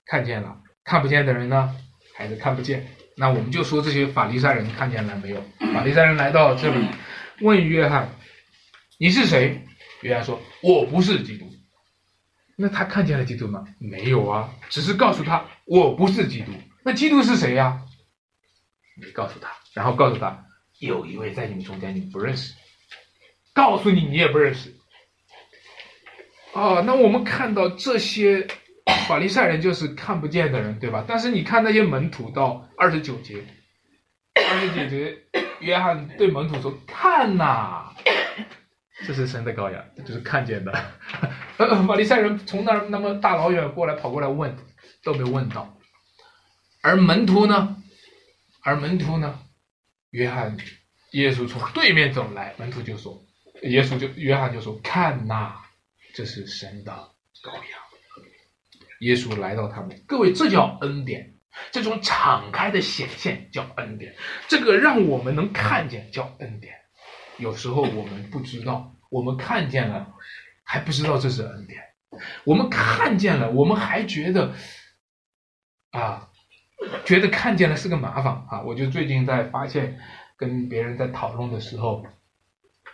[0.06, 1.76] 看见了；看不见的人呢，
[2.16, 2.88] 还是看不见。
[3.16, 5.44] 那我们就说这些法利赛人看见了没有？
[5.74, 6.88] 法利赛人来到这里，
[7.42, 8.10] 问约翰
[8.98, 9.62] ：“你是谁？”
[10.04, 11.46] 约翰说：“我不是基督。”
[12.56, 13.66] 那他看见了基督吗？
[13.78, 16.52] 没有啊，只是告诉他：“我不是基督。”
[16.84, 17.82] 那基督是谁呀？
[18.96, 20.46] 没告诉他，然后告诉他
[20.80, 22.54] ：“有一位在你们中间，你不认识。”
[23.54, 24.74] 告诉你，你也不认识。
[26.54, 28.48] 哦，那我们看到这些
[29.08, 31.04] 法利赛人就是看不见的人，对吧？
[31.08, 33.44] 但是你看那些门徒到二十九节，
[34.34, 35.18] 二十九节，
[35.60, 37.94] 约翰对门徒说：“看呐，
[39.06, 40.72] 这是神的羔羊，就是看见的。
[41.88, 44.56] ”法利赛人从那儿那么大老远过来跑过来问，
[45.04, 45.78] 都没问到。
[46.82, 47.76] 而门徒呢？
[48.64, 49.38] 而门徒呢？
[50.12, 50.58] 约翰，
[51.12, 53.24] 耶稣从对面走来，门徒就说
[53.64, 55.56] ：“耶稣就约翰就说，看呐。”
[56.12, 56.92] 这是神的
[57.44, 57.64] 羔羊，
[59.02, 61.36] 耶稣来到他们，各位，这叫恩典，
[61.72, 64.16] 这种敞开的显现叫恩典，
[64.48, 66.74] 这个让我们能看见叫恩典。
[67.38, 70.12] 有时候我们不知道，我们看见了
[70.64, 71.80] 还不知道这是恩典，
[72.44, 74.56] 我们看见了，我们还觉得
[75.92, 76.29] 啊，
[77.06, 78.62] 觉得看见了是个麻烦啊。
[78.62, 80.00] 我就最近在发现，
[80.38, 82.06] 跟别人在讨论的时候。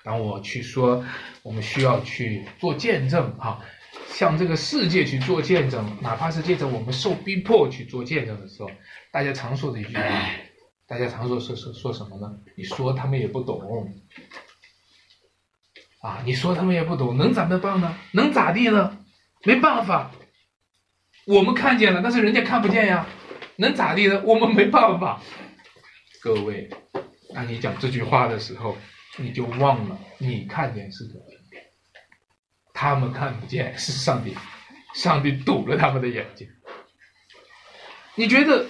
[0.04, 1.04] 当我去说，
[1.42, 3.60] 我们需要去做见证，哈，
[4.08, 8.70] 向这个世界去做见证，哪怕是借着我们受逼迫去做见证的时候，
[9.12, 10.04] 大家常说的一句话，
[10.86, 12.38] 大家常说说说说什么呢？
[12.56, 13.60] 你说他们也不懂，
[16.04, 17.96] 啊，你说他们也不懂，能怎么办呢？
[18.12, 19.00] 能咋地呢？
[19.44, 20.12] 没办法，
[21.26, 23.08] 我们看见了，但是人家看不见呀，
[23.58, 24.22] 能咋地呢？
[24.26, 25.22] 我们没办法。
[26.22, 26.70] 各位，
[27.34, 28.76] 当你讲这句话的时候。
[29.18, 31.64] 你就忘了，你看见是个恩典，
[32.74, 34.36] 他们看不见是上帝，
[34.94, 36.46] 上帝堵了他们的眼睛。
[38.16, 38.66] 你觉得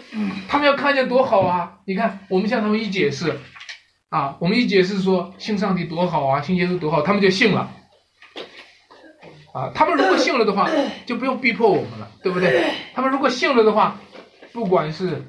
[0.47, 1.79] 他们要看见多好啊？
[1.87, 3.39] 你看，我们向他们一解释，
[4.09, 7.71] 啊，我们一解释说信上帝多好啊，信耶稣多好，他们就信了。
[9.51, 10.69] 啊，他们如果信了的话，
[11.07, 12.71] 就不用逼迫我们了，对不对？
[12.93, 13.99] 他们如果信了的话，
[14.55, 15.21] 不管是。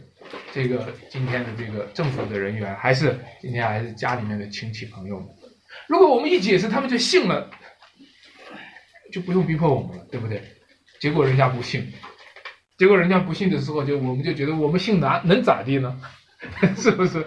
[0.52, 5.28] 这个今天的这个政府的人员，还是今天还是家里面的亲戚朋友们，
[5.86, 7.48] 如果我们一解释，他们就信了，
[9.12, 10.42] 就不用逼迫我们了，对不对？
[11.00, 11.92] 结果人家不信，
[12.76, 15.96] 结果人家不信的时候，就我们就觉得我们信哪能咋地呢？
[16.76, 17.24] 是不是？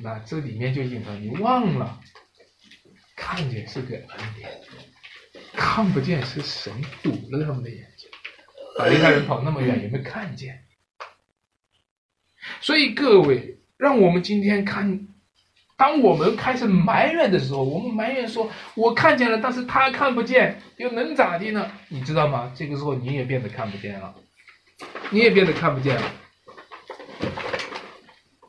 [0.00, 2.00] 那这里面就隐藏你忘了，
[3.14, 4.50] 看见是个恩典，
[5.52, 8.08] 看不见是神堵了他们的眼睛，
[8.76, 10.63] 把一家人跑那么远，也没看见？
[12.60, 15.06] 所以各位，让我们今天看，
[15.76, 22.52] 当我们开始埋怨的时候，我们埋怨说：“我看见了，但是他看不见，又能咋地呢？”你知道吗？
[22.54, 24.14] 这个时候你也变得看不见了，
[25.10, 26.02] 你也变得看不见了。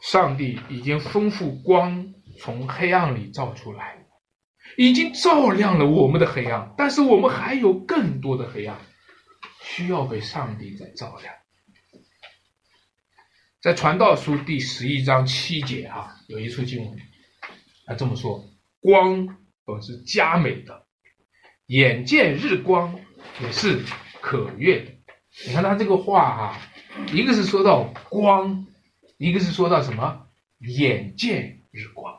[0.02, 3.98] 上帝已经丰富光从黑暗里照出来，
[4.78, 8.78] 已经照亮了我们的黑暗，但是我们还有更多的黑暗，
[9.64, 11.34] 需要被上帝再照亮。
[13.66, 17.00] 在传道书第十一章七节啊，有一处经文，
[17.88, 18.48] 他这么说：
[18.80, 20.86] 光本是佳美的，
[21.66, 22.96] 眼见日光，
[23.42, 23.80] 也是
[24.22, 24.92] 可悦的。
[25.48, 26.62] 你看他这个话啊，
[27.12, 28.68] 一个是说到光，
[29.18, 30.28] 一个是说到什么
[30.60, 32.16] 眼见日光。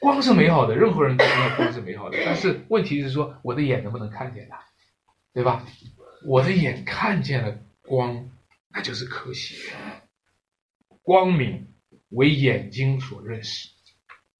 [0.00, 4.58] 光是美好的，任何人都知道光是美好的，但是问题是说我的眼能不能看见它，
[5.34, 5.66] 对吧？
[6.24, 8.30] 我的眼看见了光，
[8.70, 9.54] 那就是可喜。
[11.08, 11.68] 光明
[12.10, 13.70] 为眼睛所认识，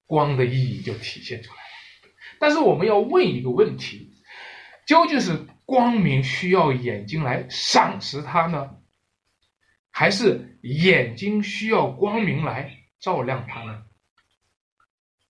[0.05, 2.13] 光的意义就体现出来了。
[2.39, 4.11] 但是我们要问一个问题：
[4.85, 8.69] 究竟是光明需要眼睛来赏识它呢，
[9.89, 13.81] 还是眼睛需要光明来照亮它呢？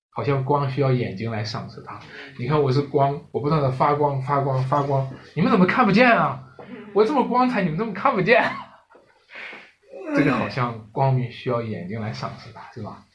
[0.09, 2.01] 好像光需要眼睛来赏识它。
[2.37, 6.43] 你看我是光，我不断的发光发光发光，你们怎么看不见啊？
[6.93, 8.43] 我这么光彩，你们怎么看不见？
[10.15, 13.05] 这个好像光明需要眼睛来赏识它，是吧？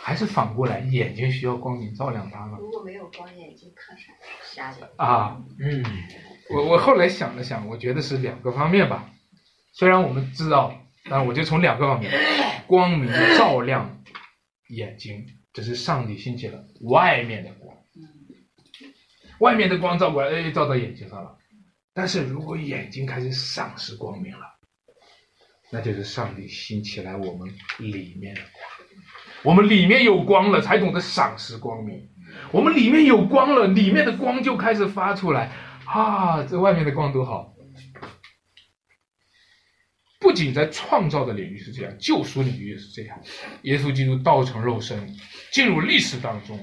[0.00, 2.56] 还是反过来，眼睛需要光明照亮它呢？
[2.58, 4.12] 如果没有光，眼睛看啥？
[4.42, 4.90] 瞎的。
[4.96, 5.84] 啊，嗯，
[6.50, 9.10] 我我后来想了想，我觉得是两个方面吧。
[9.72, 10.72] 虽然我们知道，
[11.10, 12.12] 但我就从两个方面，
[12.66, 14.02] 光明照亮
[14.68, 17.76] 眼睛，这是上帝兴起了外面的光，
[19.40, 21.36] 外面的光照过来，哎，照到眼睛上了。
[21.92, 24.46] 但是如果眼睛开始丧失光明了，
[25.70, 27.48] 那就是上帝兴起来我们
[27.78, 28.88] 里面的光。
[29.44, 32.08] 我们里面有光了，才懂得赏识光明。
[32.50, 35.52] 我们里面有光了，里面的光就开始发出来
[35.84, 36.42] 啊！
[36.42, 37.54] 这外面的光多好。
[40.20, 43.18] 不仅在创造的领域是这样，救赎领域也是这样。
[43.62, 45.16] 耶稣基督道成肉身，
[45.52, 46.58] 进入历史当中，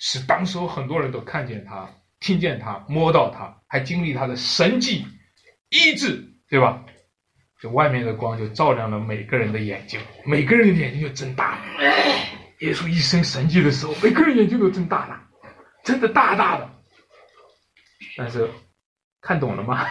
[0.00, 5.04] 使当时很多人都看见他、听见他、摸到他，还经历他的神迹
[5.70, 6.84] 医治，对吧？
[7.64, 11.64] 这外面的光就照亮了每个人的眼睛，每个人的眼睛就睁大了。
[12.58, 15.18] 耶稣一生神迹的时候，每个人眼睛都睁大了，
[15.82, 16.70] 睁得大大的。
[18.18, 18.50] 但是
[19.22, 19.82] 看懂了吗？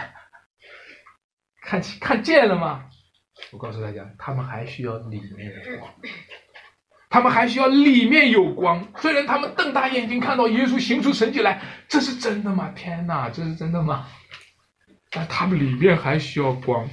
[1.62, 2.84] 看看见了吗？
[3.50, 5.92] 我告诉大家，他们还需要里面的光，
[7.10, 8.86] 他们还需要里面有光。
[8.98, 12.72] 虽然他们瞪大眼睛看到耶稣行出神迹来，这是真的吗？
[12.76, 14.06] 天哪，这是真的吗？
[15.10, 16.88] 但他们里面还需要光，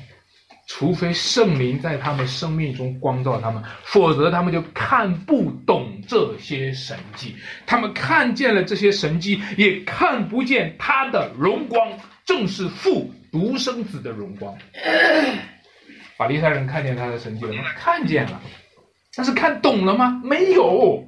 [0.73, 7.35] 除非圣灵在他们生命中光照他们，否则他们就看不懂这些神迹。
[7.65, 11.91] 他们看见了这些神迹，也看不见他的荣光，
[12.25, 13.11] 正是父。
[13.31, 14.53] 独生子的荣光，
[16.19, 17.63] 法利赛人看见他的神迹了吗？
[17.77, 18.41] 看见了，
[19.15, 20.21] 但是看懂了吗？
[20.21, 21.01] 没有，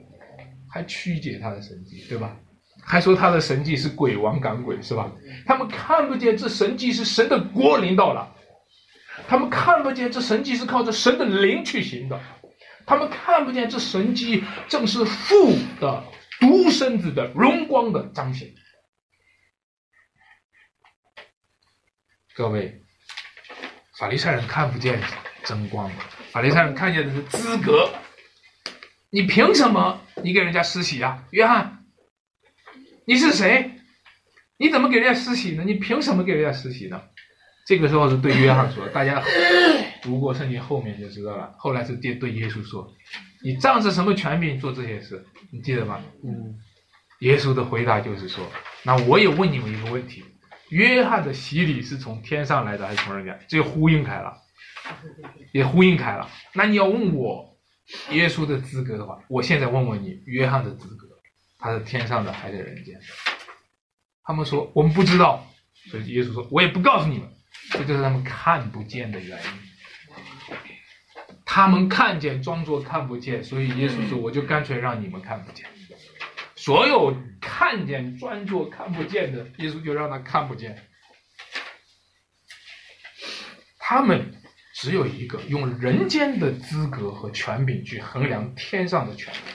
[0.72, 2.34] 还曲解他的神迹，对吧？
[2.82, 5.12] 还说他的神迹是鬼王赶鬼，是吧？
[5.46, 8.34] 他们看不见这神迹是神的国临到了，
[9.28, 12.20] 他们看不见这神迹是靠着神的灵去行的，
[12.86, 16.04] 他们看不见这神迹正是父的
[16.40, 18.54] 独生子的荣光的彰显。
[22.36, 22.82] 各位，
[23.98, 25.00] 法利赛人看不见
[25.44, 25.92] 真光，
[26.32, 27.90] 法利赛人看见的是资格。
[29.10, 31.86] 你凭什么你给人家施洗呀，约翰？
[33.06, 33.80] 你是谁？
[34.58, 35.64] 你怎么给人家施洗呢？
[35.64, 37.02] 你凭什么给人家施洗呢？
[37.66, 39.24] 这个时候是对约翰说，大家
[40.02, 41.54] 读过圣经后面就知道了。
[41.58, 42.94] 后来是对对耶稣说，
[43.44, 45.26] 你仗着什么权柄做这些事？
[45.52, 46.02] 你记得吗？
[46.24, 46.60] 嗯。
[47.20, 48.46] 耶稣的回答就是说，
[48.84, 50.26] 那我也问你们一个问题。
[50.72, 53.40] 约翰的洗礼是从天上来的还是从人间？
[53.48, 54.34] 这呼应开了，
[55.54, 56.28] 也呼应开了。
[56.54, 57.58] 那你要问我
[58.12, 61.08] 耶稣的资格的话，我现在问问你，约翰的资格，
[61.60, 63.02] 他是天上的还是人间的？
[64.26, 65.48] 他们说我们不知道，
[65.90, 67.30] 所以耶稣说，我也不告诉你们，
[67.72, 69.50] 这就是他们看不见的原因。
[71.46, 75.68] 他们看见装作看不见，所以耶稣说，我就干脆让你们看不见。
[76.56, 80.82] 所有看见装作看不见的，耶稣就让他看不见。
[83.78, 84.34] 他们
[84.74, 89.54] 只有一个用人间的资格和权柄去衡量天上的权柄。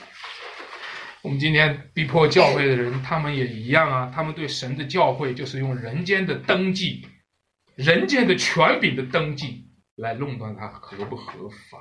[1.22, 4.12] 我们今天逼迫教会的人，他们也一样啊。
[4.14, 7.04] 他们对神的教会就是用人间的登记、
[7.78, 9.64] 人间的权柄的登记
[9.94, 11.78] 来论断它合不合法。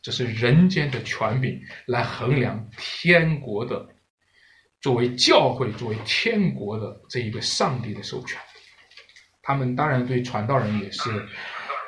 [0.00, 3.86] 这是人间的权柄来衡量天国的。
[4.80, 8.40] 作为教会，作为天国的这一个上帝的授权，
[9.42, 11.10] 他们当然对传道人也是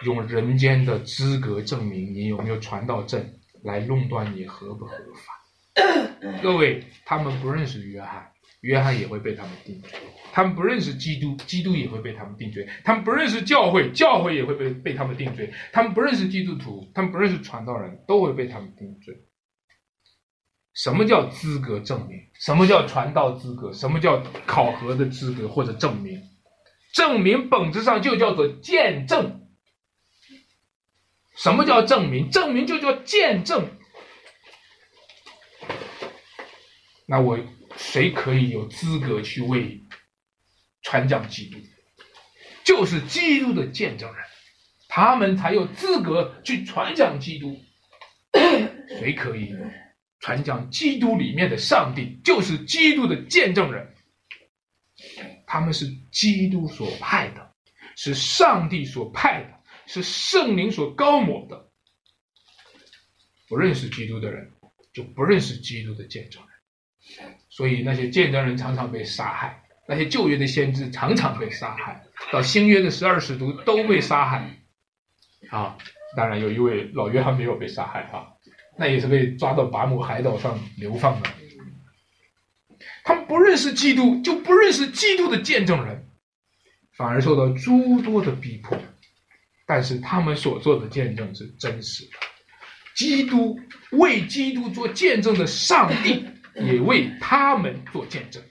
[0.03, 3.25] 用人间的资格证明你有没有传道证
[3.63, 6.43] 来论断你合不合法。
[6.43, 8.30] 各位，他们不认识约翰，
[8.61, 9.91] 约翰也会被他们定罪；
[10.33, 19.15] 他们不认识基督，基督也会被他们定罪；他们不认识教会，教会也会被被他们定罪；他们不认识基督徒，他们不认识传道人，都会被他们定罪。
[20.75, 22.21] 什么叫资格证明？
[22.35, 23.73] 什么叫传道资格？
[23.73, 26.23] 什么叫考核的资格或者证明？
[26.93, 29.49] 证明本质上就叫做见证。
[31.37, 32.31] 什么叫证明？
[32.31, 33.69] 证明就叫见证。
[37.07, 37.39] 那我
[37.81, 39.83] 谁可以有资格去为
[40.83, 41.59] 传讲基督？
[42.63, 44.25] 就是基督的见证人，
[44.87, 47.59] 他们才有资格去传讲基督。
[49.01, 49.53] 谁可以
[50.21, 52.21] 传讲基督里面的上帝？
[52.23, 53.93] 就是基督的见证人。
[55.47, 57.55] 他们是基督所派的，
[57.97, 61.71] 是上帝所派的，是圣灵所高抹的。
[63.49, 64.53] 不认识基督的人，
[64.93, 67.40] 就不认识基督的见证人。
[67.61, 72.03] 所以那些见证人常常被杀害，那些旧约的先知常常被杀害，
[72.33, 74.51] 到新约的十二使徒都被杀害。
[75.51, 75.77] 啊，
[76.17, 78.25] 当然有一位老约翰没有被杀害啊，
[78.79, 81.29] 那也是被抓到拔姆海岛上流放的。
[83.05, 86.09] 他们不认识基督，就不认识基督的见证人，
[86.97, 88.75] 反而受到诸多的逼迫。
[89.67, 92.13] 但是他们所做的见证是真实的。
[92.97, 96.25] 基督为基督做见证的上帝，
[96.55, 98.43] 也为他们做见证；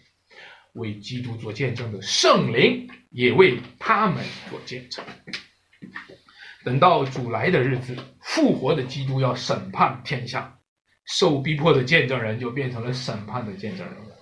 [0.73, 5.03] 为基督做见证的圣灵，也为他们做见证。
[6.63, 10.57] 等到主来的日子，复活的基督要审判天下，
[11.05, 14.15] 受逼迫的见证人就变成了审判的见证人了。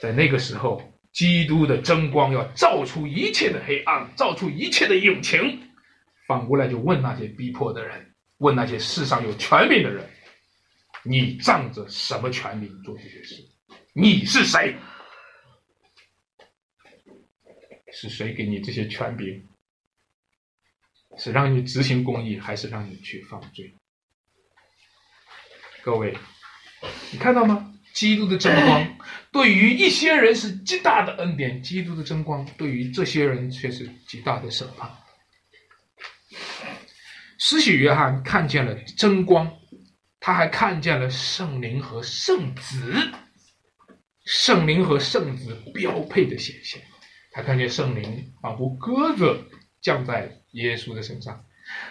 [0.00, 5.60] 在那个时候，基督的真光要照出一切的黑暗，照出一切的隐情。
[6.26, 10.04] 反过来就问那些逼迫的人，问那些世上有权柄的人
[11.06, 13.36] ：“你仗着什么权柄做这些事？
[13.92, 14.76] 你是谁？
[17.92, 19.48] 是谁给你这些权柄？
[21.16, 23.74] 是让你执行公义，还是让你去犯罪？”
[25.82, 26.16] 各位，
[27.12, 27.72] 你看到吗？
[27.94, 28.98] 基督的真光
[29.32, 34.90] 对于一些人是极大的恩典，基督的真光对于这些人却是极大的审判。
[37.38, 39.50] 施洗约翰看见了真光，
[40.26, 42.92] 他还看见了圣灵和圣子，
[44.24, 46.82] 圣灵和圣子标配的显现。
[47.30, 49.38] 他看见圣灵仿佛鸽子
[49.80, 51.44] 降在耶稣的身上，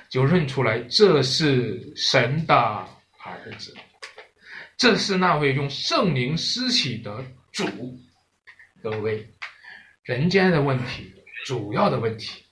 [0.09, 3.73] 就认出来这是神的儿子。
[4.75, 7.23] 这是那位用圣灵施洗的
[7.53, 7.65] 主，
[8.83, 9.25] 各位，
[10.03, 11.09] 人间的问题，
[11.45, 12.43] 主要的问题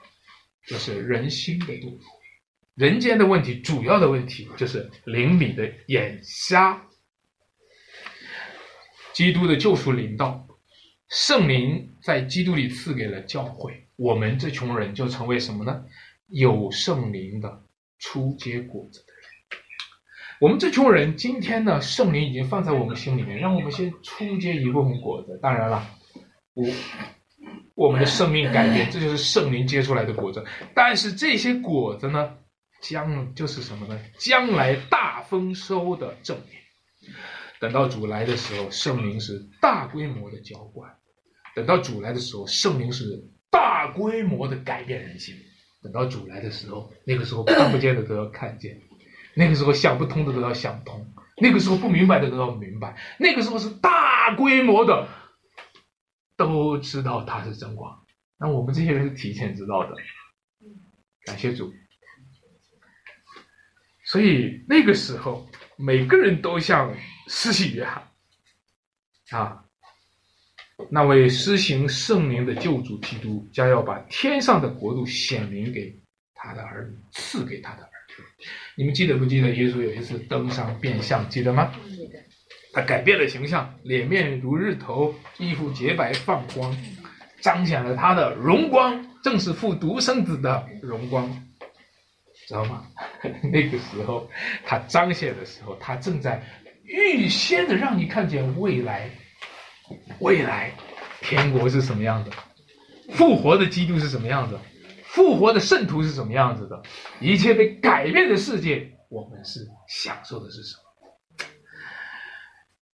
[0.65, 1.99] 就是人心的堕落；
[2.75, 6.81] 人间的问题，主要的问题就是灵里的眼瞎。
[9.13, 10.47] 基督的救赎临到，
[11.07, 15.85] 圣灵在基督里赐给了教会，我们这群人就成为什么呢？
[16.27, 17.63] 有圣灵的
[17.99, 19.23] 初结果子的人。
[20.41, 25.39] 我们这群人今天呢，圣灵已经放在我们心里面，让我们先出结一部分果子。
[25.43, 25.87] 当然了，
[26.55, 26.67] 我
[27.75, 30.43] 我们的生命改变，这就是圣灵结出来的果子。
[30.73, 32.35] 但是这些果子呢，
[32.83, 33.97] 将就是什么呢？
[34.19, 37.11] 将来大丰收的证明。
[37.59, 40.87] 等到主来的时候，圣灵是大规模的浇灌；
[41.55, 43.05] 等到主来的时候，圣灵是
[43.49, 45.33] 大规模的改变人心。
[45.81, 48.77] 等到主来的时候，那个时候看不见的都要看见。
[49.33, 55.07] 那个时候想不通的都要想通，那个时候不明白的都要明白，那个时候是大规模的，
[56.35, 58.03] 都知道他是真光。
[58.37, 59.95] 那我们这些人是提前知道的，
[61.25, 61.73] 感谢主。
[64.13, 65.43] 所以那个时候，
[65.75, 66.95] 每个人都像
[67.27, 68.03] 施洗约翰
[69.31, 69.65] 啊，
[70.87, 75.91] 那位施行圣灵的救主基督，将要把天上的国度显明给
[76.35, 77.89] 他的儿女，赐给他的。
[78.77, 81.73] 你们记得不记得耶稣有一次登上变相，记得吗？
[82.71, 86.77] 他改变了形象，脸面如日头，衣服洁白放光，
[87.41, 91.27] 彰显了他的荣光，正是父独生子的荣光，
[92.47, 92.85] 知道吗？
[93.51, 94.29] 那个时候
[94.65, 96.41] 他彰显的时候，他正在
[96.83, 99.09] 预先的让你看见未来，
[100.19, 100.71] 未来
[101.21, 102.31] 天国是什么样的，
[103.13, 104.59] 复活的基督是什么样子。
[105.05, 106.81] 复活的圣徒是什么样子的？
[107.21, 111.45] 一切被改变的世界，我们是享受的是什么？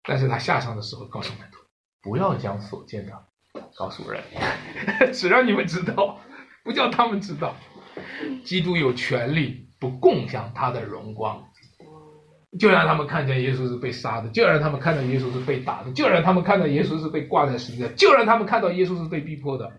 [0.03, 1.59] 但是他下场的时候告诉门徒，
[2.03, 3.12] 不要将所见的
[3.76, 4.20] 告诉人，
[5.14, 6.20] 只让你们知道，
[6.64, 7.55] 不叫他们知道。
[8.44, 11.44] 基督有权利不共享他的荣光，
[12.59, 19.70] 就让他们看见耶稣是被杀的，就让他们看到耶稣是被打的，就让他们看到耶稣是被挂在十字架，就让他们看到耶稣是被逼迫的。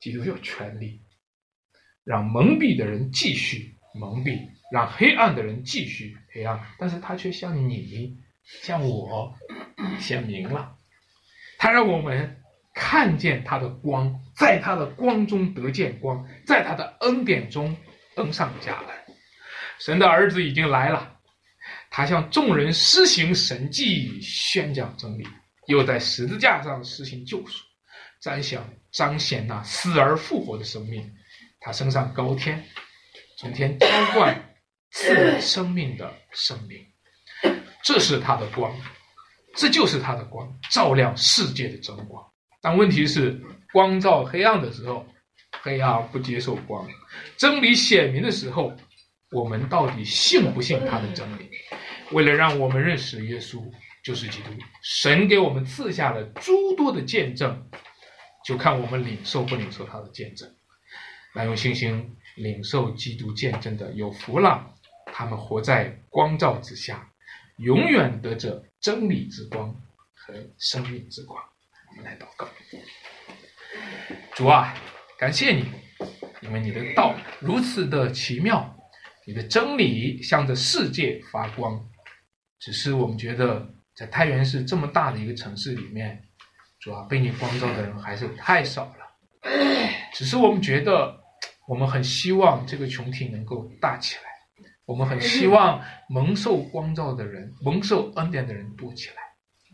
[0.00, 1.02] 基督有权利
[2.04, 9.34] 让蒙蔽的人继续蒙蔽，让黑暗的人继续黑暗，但是他却向你、向我
[9.98, 10.76] 显明了。
[11.58, 12.40] 他让我们
[12.72, 17.76] 看见他的光，在他的光中得见光，在他的恩典中
[18.14, 18.88] 登上加恩。
[19.80, 21.18] 神的儿子已经来了，
[21.90, 25.26] 他向众人施行神迹，宣讲真理，
[25.66, 27.64] 又在十字架上实行救赎，
[28.20, 28.60] 彰显
[28.92, 31.12] 彰显那死而复活的生命。
[31.60, 32.64] 他升上高天，
[33.38, 34.54] 从天浇灌
[34.92, 36.78] 赐生命的生命，
[37.82, 38.72] 这是他的光，
[39.56, 42.24] 这就是他的光，照亮世界的真光。
[42.62, 43.40] 但问题是，
[43.72, 45.06] 光照黑暗的时候，
[45.62, 46.86] 黑暗不接受光；
[47.36, 48.74] 真理显明的时候，
[49.30, 51.50] 我们到底信不信他的真理？
[52.12, 53.62] 为了让我们认识耶稣
[54.02, 54.50] 就是基督，
[54.82, 57.68] 神给我们赐下了诸多的见证，
[58.44, 60.48] 就看我们领受不领受他的见证。
[61.34, 64.74] 那用信心领受基督见证的有福了，
[65.12, 67.06] 他们活在光照之下，
[67.58, 69.74] 永远得着真理之光
[70.14, 71.38] 和生命之光。
[71.90, 72.48] 我们来祷告，
[74.34, 74.74] 主啊，
[75.18, 75.64] 感谢你，
[76.42, 78.76] 因为你的道如此的奇妙，
[79.26, 81.84] 你的真理向着世界发光。
[82.60, 86.22] 只是我们觉得，在太原市这么大的一个城市里面，
[86.80, 89.50] 主啊，被你光照的人还是太少了。
[90.12, 91.16] 只是我们觉得，
[91.66, 94.22] 我们很希望这个群体能够大起来，
[94.84, 99.16] 我们很希望蒙受光照的人、蒙受恩典的人多起来。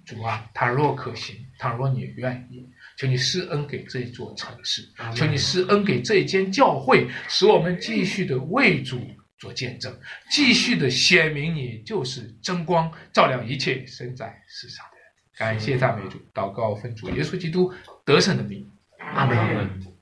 [0.04, 4.82] 主啊，倘若可行，倘若你愿意，求你施恩给这座城市，
[5.14, 9.00] 求你施恩给这间教会，使我们继续的为主
[9.38, 9.94] 做见证，
[10.30, 15.06] 继续的显明你就是真光，照亮一切生在世上的人。
[15.36, 17.72] 感谢赞美主，祷告奉主耶稣基督
[18.04, 19.93] 得胜的名，阿门。